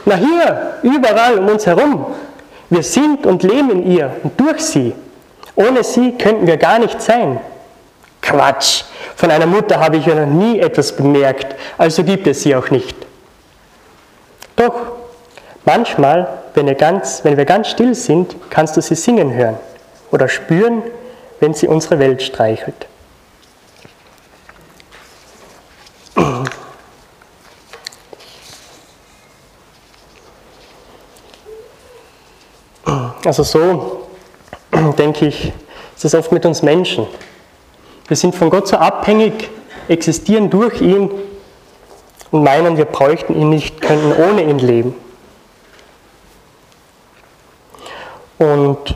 Na 0.04 0.14
hier, 0.16 0.74
überall 0.82 1.38
um 1.38 1.48
uns 1.48 1.66
herum. 1.66 2.06
Wir 2.70 2.82
sind 2.82 3.26
und 3.26 3.42
leben 3.42 3.70
in 3.70 3.90
ihr 3.90 4.16
und 4.22 4.38
durch 4.38 4.60
sie. 4.60 4.92
Ohne 5.56 5.82
sie 5.82 6.12
könnten 6.12 6.46
wir 6.46 6.58
gar 6.58 6.78
nicht 6.78 7.00
sein. 7.00 7.40
Quatsch. 8.20 8.84
Von 9.18 9.32
einer 9.32 9.46
Mutter 9.46 9.80
habe 9.80 9.96
ich 9.96 10.06
ja 10.06 10.14
noch 10.14 10.32
nie 10.32 10.60
etwas 10.60 10.94
bemerkt, 10.94 11.56
also 11.76 12.04
gibt 12.04 12.28
es 12.28 12.42
sie 12.42 12.54
auch 12.54 12.70
nicht. 12.70 12.96
Doch, 14.54 14.92
manchmal, 15.64 16.38
wenn, 16.54 16.72
ganz, 16.76 17.24
wenn 17.24 17.36
wir 17.36 17.44
ganz 17.44 17.66
still 17.68 17.96
sind, 17.96 18.36
kannst 18.48 18.76
du 18.76 18.80
sie 18.80 18.94
singen 18.94 19.34
hören 19.34 19.56
oder 20.12 20.28
spüren, 20.28 20.84
wenn 21.40 21.52
sie 21.52 21.66
unsere 21.66 21.98
Welt 21.98 22.22
streichelt. 22.22 22.86
Also 33.24 33.42
so, 33.42 34.06
denke 34.96 35.26
ich, 35.26 35.52
ist 35.96 36.04
es 36.04 36.14
oft 36.14 36.30
mit 36.30 36.46
uns 36.46 36.62
Menschen. 36.62 37.08
Wir 38.08 38.16
sind 38.16 38.34
von 38.34 38.50
Gott 38.50 38.66
so 38.66 38.76
abhängig, 38.76 39.50
existieren 39.86 40.50
durch 40.50 40.80
ihn 40.80 41.10
und 42.30 42.42
meinen, 42.42 42.76
wir 42.76 42.86
bräuchten 42.86 43.34
ihn 43.34 43.50
nicht, 43.50 43.80
könnten 43.80 44.12
ohne 44.12 44.42
ihn 44.42 44.58
leben. 44.58 44.94
Und 48.38 48.94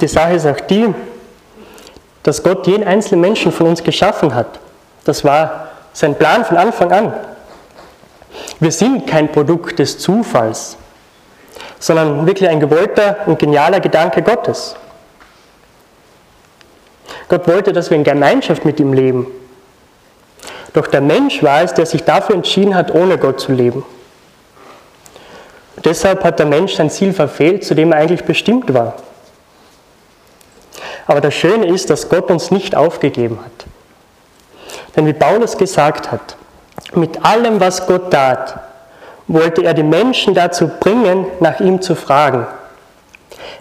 die 0.00 0.08
Sache 0.08 0.34
ist 0.34 0.46
auch 0.46 0.60
die, 0.60 0.94
dass 2.22 2.42
Gott 2.42 2.66
jeden 2.66 2.86
einzelnen 2.86 3.20
Menschen 3.20 3.50
von 3.52 3.66
uns 3.66 3.82
geschaffen 3.82 4.34
hat. 4.34 4.60
Das 5.04 5.24
war 5.24 5.68
sein 5.92 6.16
Plan 6.16 6.44
von 6.44 6.56
Anfang 6.56 6.92
an. 6.92 7.12
Wir 8.60 8.70
sind 8.70 9.06
kein 9.06 9.32
Produkt 9.32 9.78
des 9.78 9.98
Zufalls, 9.98 10.76
sondern 11.78 12.26
wirklich 12.26 12.48
ein 12.48 12.60
gewollter 12.60 13.16
und 13.26 13.38
genialer 13.38 13.80
Gedanke 13.80 14.22
Gottes. 14.22 14.76
Gott 17.28 17.46
wollte, 17.46 17.72
dass 17.72 17.90
wir 17.90 17.96
in 17.96 18.04
Gemeinschaft 18.04 18.64
mit 18.64 18.80
ihm 18.80 18.92
leben. 18.92 19.26
Doch 20.72 20.86
der 20.86 21.00
Mensch 21.00 21.42
war 21.42 21.62
es, 21.62 21.74
der 21.74 21.86
sich 21.86 22.04
dafür 22.04 22.36
entschieden 22.36 22.74
hat, 22.74 22.94
ohne 22.94 23.18
Gott 23.18 23.40
zu 23.40 23.52
leben. 23.52 23.84
deshalb 25.84 26.24
hat 26.24 26.38
der 26.38 26.46
Mensch 26.46 26.74
sein 26.74 26.90
Ziel 26.90 27.12
verfehlt, 27.12 27.64
zu 27.64 27.74
dem 27.74 27.92
er 27.92 27.98
eigentlich 27.98 28.24
bestimmt 28.24 28.72
war. 28.74 28.94
Aber 31.06 31.20
das 31.20 31.34
Schöne 31.34 31.66
ist, 31.66 31.88
dass 31.88 32.08
Gott 32.08 32.30
uns 32.30 32.50
nicht 32.50 32.74
aufgegeben 32.74 33.38
hat. 33.42 33.66
Denn 34.94 35.06
wie 35.06 35.12
Paulus 35.12 35.56
gesagt 35.56 36.10
hat, 36.10 36.36
mit 36.94 37.24
allem, 37.24 37.60
was 37.60 37.86
Gott 37.86 38.10
tat, 38.10 38.60
wollte 39.26 39.62
er 39.62 39.74
die 39.74 39.82
Menschen 39.82 40.34
dazu 40.34 40.68
bringen, 40.68 41.26
nach 41.40 41.60
ihm 41.60 41.80
zu 41.80 41.94
fragen. 41.94 42.46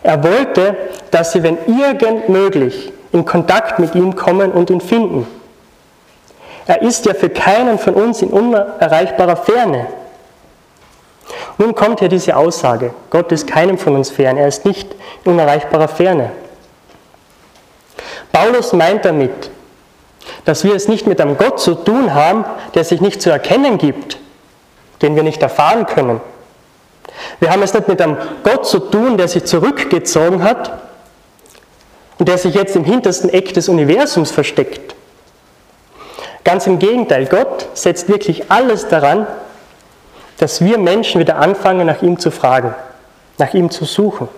Er 0.04 0.24
wollte, 0.24 0.76
dass 1.12 1.34
sie, 1.34 1.44
wenn 1.44 1.58
irgend 1.68 2.30
möglich, 2.30 2.92
in 3.18 3.26
Kontakt 3.26 3.80
mit 3.80 3.96
ihm 3.96 4.16
kommen 4.16 4.52
und 4.52 4.70
ihn 4.70 4.82
finden. 4.82 5.28
Er 6.68 6.82
ist 6.82 7.06
ja 7.06 7.14
für 7.14 7.30
keinen 7.30 7.80
von 7.80 7.96
uns 7.96 8.22
in 8.22 8.30
unerreichbarer 8.30 9.38
Ferne. 9.38 9.88
Nun 11.58 11.74
kommt 11.74 12.00
hier 12.00 12.10
diese 12.10 12.36
Aussage, 12.36 12.94
Gott 13.10 13.32
ist 13.32 13.48
keinem 13.48 13.78
von 13.78 13.96
uns 13.96 14.12
fern, 14.12 14.38
er 14.38 14.48
ist 14.48 14.66
nicht 14.66 14.94
in 15.24 15.32
unerreichbarer 15.32 15.88
Ferne. 15.88 16.32
Paulus 18.32 18.74
meint 18.74 19.04
damit, 19.06 19.50
dass 20.46 20.64
wir 20.64 20.76
es 20.76 20.88
nicht 20.88 21.08
mit 21.08 21.20
einem 21.20 21.38
Gott 21.38 21.60
zu 21.60 21.74
tun 21.74 22.14
haben, 22.14 22.46
der 22.76 22.84
sich 22.84 23.02
nicht 23.02 23.22
zu 23.22 23.32
erkennen 23.32 23.78
gibt, 23.78 24.18
den 25.02 25.16
wir 25.16 25.24
nicht 25.24 25.42
erfahren 25.42 25.86
können. 25.88 26.22
Wir 27.40 27.50
haben 27.50 27.64
es 27.64 27.74
nicht 27.74 27.88
mit 27.88 28.02
einem 28.02 28.18
Gott 28.44 28.68
zu 28.68 28.80
tun, 28.80 29.18
der 29.18 29.28
sich 29.28 29.46
zurückgezogen 29.46 30.44
hat 30.44 30.87
und 32.18 32.28
der 32.28 32.38
sich 32.38 32.56
jetzt 32.56 32.76
im 32.76 32.84
hintersten 32.84 33.30
Eck 33.30 33.54
des 33.54 33.70
Universums 33.70 34.32
versteckt. 34.32 34.96
Ganz 36.44 36.66
im 36.66 36.80
Gegenteil, 36.80 37.26
Gott 37.26 37.68
setzt 37.74 38.08
wirklich 38.08 38.50
alles 38.50 38.88
daran, 38.88 39.28
dass 40.38 40.62
wir 40.62 40.78
Menschen 40.78 41.20
wieder 41.20 41.38
anfangen, 41.38 41.86
nach 41.88 42.02
ihm 42.02 42.20
zu 42.20 42.32
fragen, 42.32 42.74
nach 43.38 43.54
ihm 43.54 43.70
zu 43.70 43.86
suchen. 43.86 44.30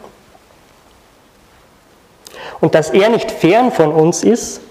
Und 2.61 2.75
dass 2.75 2.89
er 2.89 3.09
nicht 3.09 3.31
fern 3.31 3.71
von 3.71 3.91
uns 3.91 4.23
ist, 4.23 4.61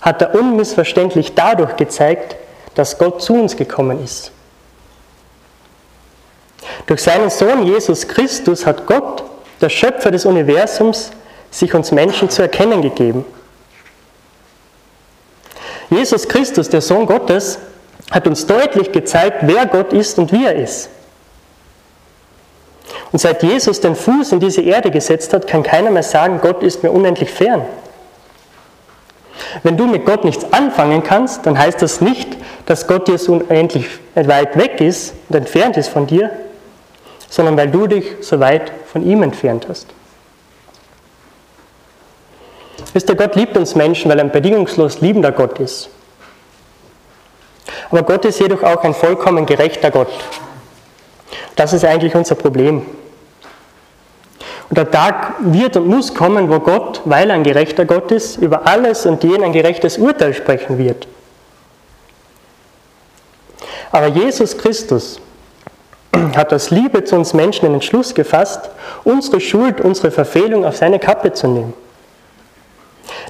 hat 0.00 0.20
er 0.20 0.34
unmissverständlich 0.34 1.34
dadurch 1.34 1.76
gezeigt, 1.76 2.36
dass 2.74 2.98
Gott 2.98 3.22
zu 3.22 3.34
uns 3.34 3.56
gekommen 3.56 4.02
ist. 4.02 4.32
Durch 6.86 7.02
seinen 7.02 7.30
Sohn 7.30 7.64
Jesus 7.64 8.08
Christus 8.08 8.66
hat 8.66 8.86
Gott, 8.86 9.22
der 9.60 9.68
Schöpfer 9.68 10.10
des 10.10 10.26
Universums, 10.26 11.12
sich 11.52 11.72
uns 11.74 11.92
Menschen 11.92 12.28
zu 12.28 12.42
erkennen 12.42 12.82
gegeben. 12.82 13.24
Jesus 15.90 16.26
Christus, 16.26 16.68
der 16.68 16.80
Sohn 16.80 17.06
Gottes, 17.06 17.58
hat 18.10 18.26
uns 18.26 18.46
deutlich 18.46 18.90
gezeigt, 18.90 19.38
wer 19.42 19.66
Gott 19.66 19.92
ist 19.92 20.18
und 20.18 20.32
wie 20.32 20.46
er 20.46 20.56
ist. 20.56 20.88
Und 23.12 23.18
seit 23.18 23.42
Jesus 23.42 23.80
den 23.80 23.94
Fuß 23.94 24.32
in 24.32 24.40
diese 24.40 24.62
Erde 24.62 24.90
gesetzt 24.90 25.34
hat, 25.34 25.46
kann 25.46 25.62
keiner 25.62 25.90
mehr 25.90 26.02
sagen, 26.02 26.40
Gott 26.40 26.62
ist 26.62 26.82
mir 26.82 26.90
unendlich 26.90 27.30
fern. 27.30 27.62
Wenn 29.62 29.76
du 29.76 29.86
mit 29.86 30.06
Gott 30.06 30.24
nichts 30.24 30.50
anfangen 30.52 31.02
kannst, 31.02 31.44
dann 31.46 31.58
heißt 31.58 31.82
das 31.82 32.00
nicht, 32.00 32.36
dass 32.64 32.86
Gott 32.86 33.08
dir 33.08 33.18
so 33.18 33.34
unendlich 33.34 33.86
weit 34.14 34.56
weg 34.56 34.80
ist 34.80 35.14
und 35.28 35.36
entfernt 35.36 35.76
ist 35.76 35.88
von 35.88 36.06
dir, 36.06 36.30
sondern 37.28 37.56
weil 37.56 37.70
du 37.70 37.86
dich 37.86 38.04
so 38.22 38.40
weit 38.40 38.72
von 38.90 39.04
ihm 39.04 39.22
entfernt 39.22 39.66
hast. 39.68 39.88
Wisst 42.92 43.08
ihr, 43.08 43.16
Gott 43.16 43.34
liebt 43.36 43.56
uns 43.56 43.74
Menschen, 43.74 44.10
weil 44.10 44.18
er 44.18 44.24
ein 44.24 44.32
bedingungslos 44.32 45.00
liebender 45.00 45.32
Gott 45.32 45.58
ist. 45.58 45.88
Aber 47.90 48.02
Gott 48.02 48.24
ist 48.24 48.40
jedoch 48.40 48.62
auch 48.62 48.84
ein 48.84 48.94
vollkommen 48.94 49.46
gerechter 49.46 49.90
Gott. 49.90 50.12
Das 51.56 51.72
ist 51.72 51.84
eigentlich 51.84 52.14
unser 52.14 52.34
Problem. 52.34 52.82
Und 54.68 54.78
der 54.78 54.90
Tag 54.90 55.34
wird 55.40 55.76
und 55.76 55.86
muss 55.86 56.14
kommen, 56.14 56.50
wo 56.50 56.58
Gott, 56.60 57.02
weil 57.04 57.28
er 57.28 57.36
ein 57.36 57.44
gerechter 57.44 57.84
Gott 57.84 58.10
ist, 58.10 58.36
über 58.36 58.66
alles 58.66 59.04
und 59.04 59.22
jeden 59.22 59.44
ein 59.44 59.52
gerechtes 59.52 59.98
Urteil 59.98 60.32
sprechen 60.32 60.78
wird. 60.78 61.06
Aber 63.90 64.06
Jesus 64.06 64.56
Christus 64.56 65.20
hat 66.34 66.52
aus 66.54 66.70
Liebe 66.70 67.04
zu 67.04 67.16
uns 67.16 67.34
Menschen 67.34 67.66
den 67.66 67.74
Entschluss 67.74 68.14
gefasst, 68.14 68.70
unsere 69.04 69.40
Schuld, 69.40 69.80
unsere 69.82 70.10
Verfehlung 70.10 70.64
auf 70.64 70.76
seine 70.76 70.98
Kappe 70.98 71.34
zu 71.34 71.48
nehmen. 71.48 71.74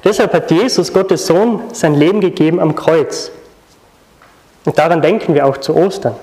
Deshalb 0.03 0.33
hat 0.33 0.51
Jesus, 0.51 0.91
Gottes 0.91 1.25
Sohn, 1.27 1.61
sein 1.71 1.95
Leben 1.95 2.19
gegeben 2.19 2.59
am 2.59 2.75
Kreuz. 2.75 3.31
Und 4.65 4.77
daran 4.77 5.01
denken 5.01 5.33
wir 5.33 5.45
auch 5.45 5.57
zu 5.57 5.75
Ostern. 5.75 6.15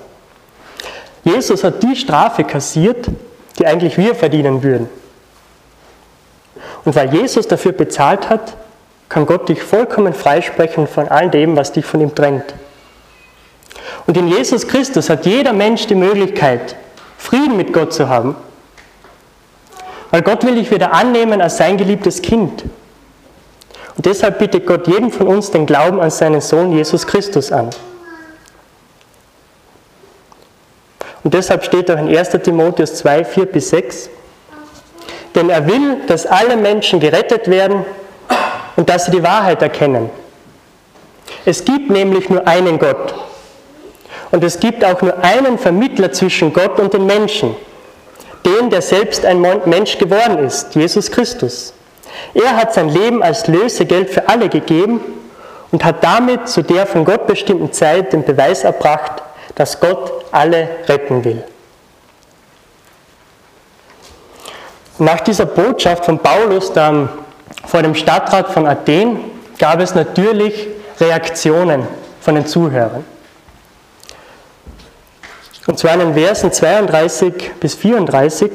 Jesus 1.23 1.63
hat 1.63 1.83
die 1.83 1.95
Strafe 1.95 2.43
kassiert, 2.43 3.07
die 3.57 3.65
eigentlich 3.65 3.97
wir 3.97 4.15
verdienen 4.15 4.63
würden. 4.63 4.89
Und 6.83 6.95
weil 6.95 7.13
Jesus 7.13 7.47
dafür 7.47 7.73
bezahlt 7.73 8.29
hat, 8.29 8.55
kann 9.09 9.25
Gott 9.25 9.49
dich 9.49 9.61
vollkommen 9.61 10.13
freisprechen 10.13 10.87
von 10.87 11.07
all 11.09 11.29
dem, 11.29 11.55
was 11.55 11.73
dich 11.73 11.85
von 11.85 12.01
ihm 12.01 12.15
trennt. 12.15 12.55
Und 14.07 14.17
in 14.17 14.27
Jesus 14.27 14.67
Christus 14.67 15.09
hat 15.09 15.25
jeder 15.25 15.53
Mensch 15.53 15.85
die 15.87 15.95
Möglichkeit, 15.95 16.75
Frieden 17.17 17.57
mit 17.57 17.71
Gott 17.71 17.93
zu 17.93 18.09
haben. 18.09 18.35
Weil 20.09 20.23
Gott 20.23 20.45
will 20.45 20.55
dich 20.55 20.71
wieder 20.71 20.93
annehmen 20.93 21.41
als 21.41 21.57
sein 21.57 21.77
geliebtes 21.77 22.21
Kind. 22.21 22.63
Und 23.95 24.05
deshalb 24.05 24.39
bittet 24.39 24.65
Gott 24.65 24.87
jedem 24.87 25.11
von 25.11 25.27
uns 25.27 25.51
den 25.51 25.65
Glauben 25.65 25.99
an 25.99 26.09
seinen 26.09 26.41
Sohn 26.41 26.71
Jesus 26.71 27.05
Christus 27.05 27.51
an. 27.51 27.69
Und 31.23 31.33
deshalb 31.33 31.63
steht 31.63 31.91
auch 31.91 31.97
in 31.97 32.15
1 32.15 32.29
Timotheus 32.43 32.95
2, 32.95 33.25
4 33.25 33.45
bis 33.45 33.69
6, 33.69 34.09
denn 35.35 35.49
er 35.49 35.67
will, 35.67 35.97
dass 36.07 36.25
alle 36.25 36.57
Menschen 36.57 36.99
gerettet 36.99 37.47
werden 37.47 37.85
und 38.75 38.89
dass 38.89 39.05
sie 39.05 39.11
die 39.11 39.23
Wahrheit 39.23 39.61
erkennen. 39.61 40.09
Es 41.45 41.63
gibt 41.63 41.89
nämlich 41.89 42.29
nur 42.29 42.47
einen 42.47 42.79
Gott. 42.79 43.13
Und 44.31 44.43
es 44.43 44.59
gibt 44.59 44.83
auch 44.83 45.01
nur 45.01 45.23
einen 45.23 45.57
Vermittler 45.57 46.11
zwischen 46.11 46.53
Gott 46.53 46.79
und 46.79 46.93
den 46.93 47.05
Menschen, 47.05 47.55
den, 48.45 48.69
der 48.69 48.81
selbst 48.81 49.25
ein 49.25 49.41
Mensch 49.65 49.97
geworden 49.97 50.39
ist, 50.39 50.73
Jesus 50.75 51.11
Christus. 51.11 51.73
Er 52.33 52.55
hat 52.55 52.73
sein 52.73 52.89
Leben 52.89 53.23
als 53.23 53.47
Lösegeld 53.47 54.09
für 54.09 54.29
alle 54.29 54.49
gegeben 54.49 55.01
und 55.71 55.83
hat 55.83 56.03
damit 56.03 56.47
zu 56.47 56.61
der 56.61 56.85
von 56.85 57.05
Gott 57.05 57.27
bestimmten 57.27 57.71
Zeit 57.71 58.13
den 58.13 58.23
Beweis 58.23 58.63
erbracht, 58.63 59.23
dass 59.55 59.79
Gott 59.79 60.25
alle 60.31 60.67
retten 60.87 61.23
will. 61.23 61.43
Nach 64.97 65.19
dieser 65.21 65.45
Botschaft 65.45 66.05
von 66.05 66.19
Paulus 66.19 66.73
dann 66.73 67.09
vor 67.65 67.81
dem 67.81 67.95
Stadtrat 67.95 68.51
von 68.51 68.67
Athen 68.67 69.19
gab 69.57 69.79
es 69.79 69.95
natürlich 69.95 70.67
Reaktionen 70.99 71.87
von 72.19 72.35
den 72.35 72.45
Zuhörern. 72.45 73.03
Und 75.67 75.79
zwar 75.79 75.93
in 75.93 75.99
den 75.99 76.13
Versen 76.13 76.51
32 76.51 77.51
bis 77.59 77.75
34 77.75 78.51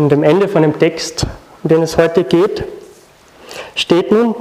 und 0.00 0.08
dem 0.10 0.22
Ende 0.22 0.48
von 0.48 0.62
dem 0.62 0.78
Text, 0.78 1.26
um 1.62 1.68
den 1.68 1.82
es 1.82 1.96
heute 1.96 2.24
geht. 2.24 2.64
steht 3.74 4.10
nun, 4.10 4.34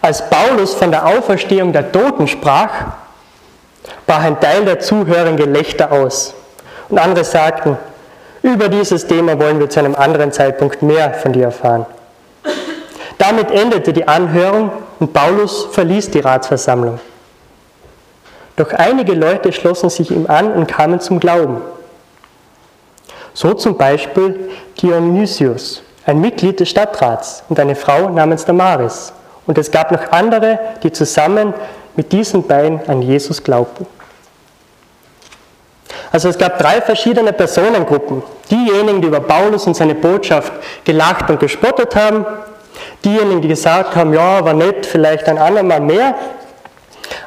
als 0.00 0.28
Paulus 0.30 0.74
von 0.74 0.90
der 0.90 1.06
Auferstehung 1.06 1.72
der 1.72 1.90
Toten 1.90 2.28
sprach, 2.28 2.70
brach 4.06 4.22
ein 4.22 4.40
Teil 4.40 4.64
der 4.64 4.80
Zuhörer 4.80 5.32
Gelächter 5.32 5.92
aus. 5.92 6.34
Und 6.88 6.98
andere 6.98 7.24
sagten, 7.24 7.76
über 8.42 8.68
dieses 8.68 9.06
Thema 9.06 9.38
wollen 9.38 9.58
wir 9.58 9.68
zu 9.68 9.80
einem 9.80 9.94
anderen 9.94 10.32
Zeitpunkt 10.32 10.82
mehr 10.82 11.12
von 11.14 11.32
dir 11.32 11.44
erfahren. 11.44 11.86
Damit 13.18 13.50
endete 13.50 13.92
die 13.92 14.08
Anhörung 14.08 14.70
und 14.98 15.12
Paulus 15.12 15.66
verließ 15.72 16.10
die 16.10 16.20
Ratsversammlung. 16.20 16.98
Doch 18.56 18.72
einige 18.72 19.12
Leute 19.12 19.52
schlossen 19.52 19.90
sich 19.90 20.10
ihm 20.10 20.26
an 20.26 20.52
und 20.52 20.66
kamen 20.66 21.00
zum 21.00 21.20
Glauben. 21.20 21.60
So 23.34 23.54
zum 23.54 23.76
Beispiel 23.76 24.50
Dionysius, 24.80 25.82
ein 26.06 26.20
Mitglied 26.20 26.60
des 26.60 26.70
Stadtrats 26.70 27.44
und 27.48 27.58
eine 27.60 27.74
Frau 27.74 28.08
namens 28.08 28.44
Damaris. 28.44 29.12
Und 29.46 29.58
es 29.58 29.70
gab 29.70 29.90
noch 29.92 30.12
andere, 30.12 30.58
die 30.82 30.92
zusammen 30.92 31.54
mit 31.96 32.12
diesen 32.12 32.46
beiden 32.46 32.80
an 32.88 33.02
Jesus 33.02 33.42
glaubten. 33.42 33.86
Also 36.12 36.28
es 36.28 36.38
gab 36.38 36.58
drei 36.58 36.80
verschiedene 36.80 37.32
Personengruppen. 37.32 38.22
Diejenigen, 38.50 39.00
die 39.00 39.08
über 39.08 39.20
Paulus 39.20 39.66
und 39.66 39.74
seine 39.74 39.94
Botschaft 39.94 40.52
gelacht 40.84 41.30
und 41.30 41.38
gespottet 41.38 41.94
haben. 41.94 42.26
Diejenigen, 43.04 43.42
die 43.42 43.48
gesagt 43.48 43.94
haben, 43.96 44.12
ja, 44.12 44.44
war 44.44 44.54
nett, 44.54 44.86
vielleicht 44.86 45.28
ein 45.28 45.38
andermal 45.38 45.80
mehr. 45.80 46.14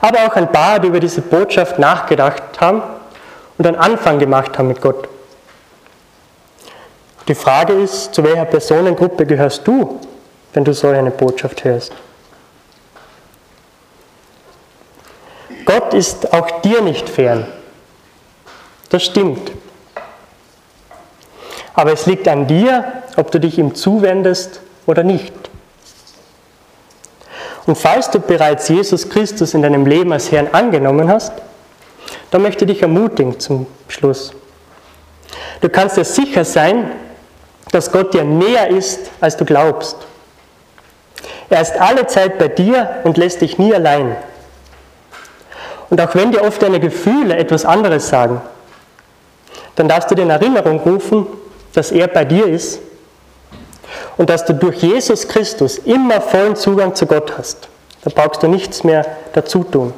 Aber 0.01 0.19
auch 0.25 0.35
ein 0.35 0.51
paar, 0.51 0.79
die 0.79 0.87
über 0.87 0.99
diese 0.99 1.21
Botschaft 1.21 1.79
nachgedacht 1.79 2.43
haben 2.59 2.81
und 3.57 3.67
einen 3.67 3.77
Anfang 3.77 4.19
gemacht 4.19 4.57
haben 4.57 4.67
mit 4.67 4.81
Gott. 4.81 5.07
Die 7.27 7.35
Frage 7.35 7.73
ist, 7.73 8.13
zu 8.13 8.23
welcher 8.23 8.45
Personengruppe 8.45 9.25
gehörst 9.25 9.65
du, 9.65 9.99
wenn 10.53 10.63
du 10.63 10.73
so 10.73 10.89
eine 10.89 11.11
Botschaft 11.11 11.63
hörst? 11.63 11.93
Gott 15.65 15.93
ist 15.93 16.33
auch 16.33 16.61
dir 16.61 16.81
nicht 16.81 17.07
fern. 17.07 17.47
Das 18.89 19.03
stimmt. 19.03 19.51
Aber 21.73 21.93
es 21.93 22.05
liegt 22.05 22.27
an 22.27 22.45
dir, 22.47 23.03
ob 23.15 23.31
du 23.31 23.39
dich 23.39 23.57
ihm 23.57 23.73
zuwendest 23.73 24.61
oder 24.85 25.03
nicht. 25.03 25.33
Und 27.65 27.77
falls 27.77 28.11
du 28.11 28.19
bereits 28.19 28.67
Jesus 28.67 29.09
Christus 29.09 29.53
in 29.53 29.61
deinem 29.61 29.85
Leben 29.85 30.11
als 30.11 30.31
Herrn 30.31 30.49
angenommen 30.51 31.09
hast, 31.09 31.31
dann 32.29 32.41
möchte 32.41 32.65
ich 32.65 32.71
dich 32.71 32.81
ermutigen 32.81 33.39
zum 33.39 33.65
Schluss. 33.87 34.33
Du 35.61 35.69
kannst 35.69 35.95
dir 35.95 36.03
sicher 36.03 36.43
sein, 36.43 36.91
dass 37.71 37.91
Gott 37.91 38.13
dir 38.13 38.23
näher 38.23 38.69
ist, 38.69 39.11
als 39.19 39.37
du 39.37 39.45
glaubst. 39.45 39.97
Er 41.49 41.61
ist 41.61 41.79
alle 41.79 42.07
Zeit 42.07 42.37
bei 42.37 42.47
dir 42.47 43.01
und 43.03 43.17
lässt 43.17 43.41
dich 43.41 43.57
nie 43.57 43.73
allein. 43.73 44.15
Und 45.89 46.01
auch 46.01 46.15
wenn 46.15 46.31
dir 46.31 46.43
oft 46.43 46.61
deine 46.61 46.79
Gefühle 46.79 47.37
etwas 47.37 47.65
anderes 47.65 48.09
sagen, 48.09 48.41
dann 49.75 49.87
darfst 49.87 50.09
du 50.09 50.15
dir 50.15 50.23
in 50.23 50.29
Erinnerung 50.29 50.79
rufen, 50.79 51.27
dass 51.73 51.91
er 51.91 52.07
bei 52.07 52.25
dir 52.25 52.47
ist 52.47 52.79
und 54.17 54.29
dass 54.29 54.45
du 54.45 54.53
durch 54.53 54.77
Jesus 54.77 55.27
Christus 55.27 55.77
immer 55.79 56.21
vollen 56.21 56.55
Zugang 56.55 56.95
zu 56.95 57.05
Gott 57.05 57.37
hast. 57.37 57.67
Da 58.03 58.11
brauchst 58.13 58.43
du 58.43 58.47
nichts 58.47 58.83
mehr 58.83 59.05
dazu 59.33 59.63
tun. 59.63 59.93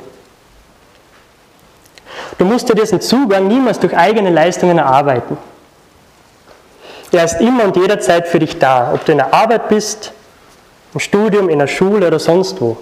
Du 2.37 2.45
musst 2.45 2.69
dir 2.69 2.75
diesen 2.75 3.01
Zugang 3.01 3.47
niemals 3.47 3.79
durch 3.79 3.95
eigene 3.95 4.29
Leistungen 4.29 4.77
erarbeiten. 4.77 5.37
Er 7.15 7.23
ist 7.23 7.39
immer 7.39 7.63
und 7.63 7.77
jederzeit 7.77 8.27
für 8.27 8.39
dich 8.39 8.59
da, 8.59 8.91
ob 8.93 9.05
du 9.05 9.13
in 9.13 9.19
der 9.19 9.33
Arbeit 9.33 9.69
bist, 9.69 10.11
im 10.93 10.99
Studium, 10.99 11.47
in 11.47 11.59
der 11.59 11.67
Schule 11.67 12.07
oder 12.07 12.19
sonst 12.19 12.59
wo. 12.59 12.75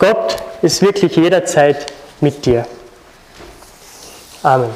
Gott 0.00 0.36
ist 0.62 0.82
wirklich 0.82 1.14
jederzeit 1.14 1.92
mit 2.20 2.44
dir. 2.44 2.66
Amen. 4.42 4.70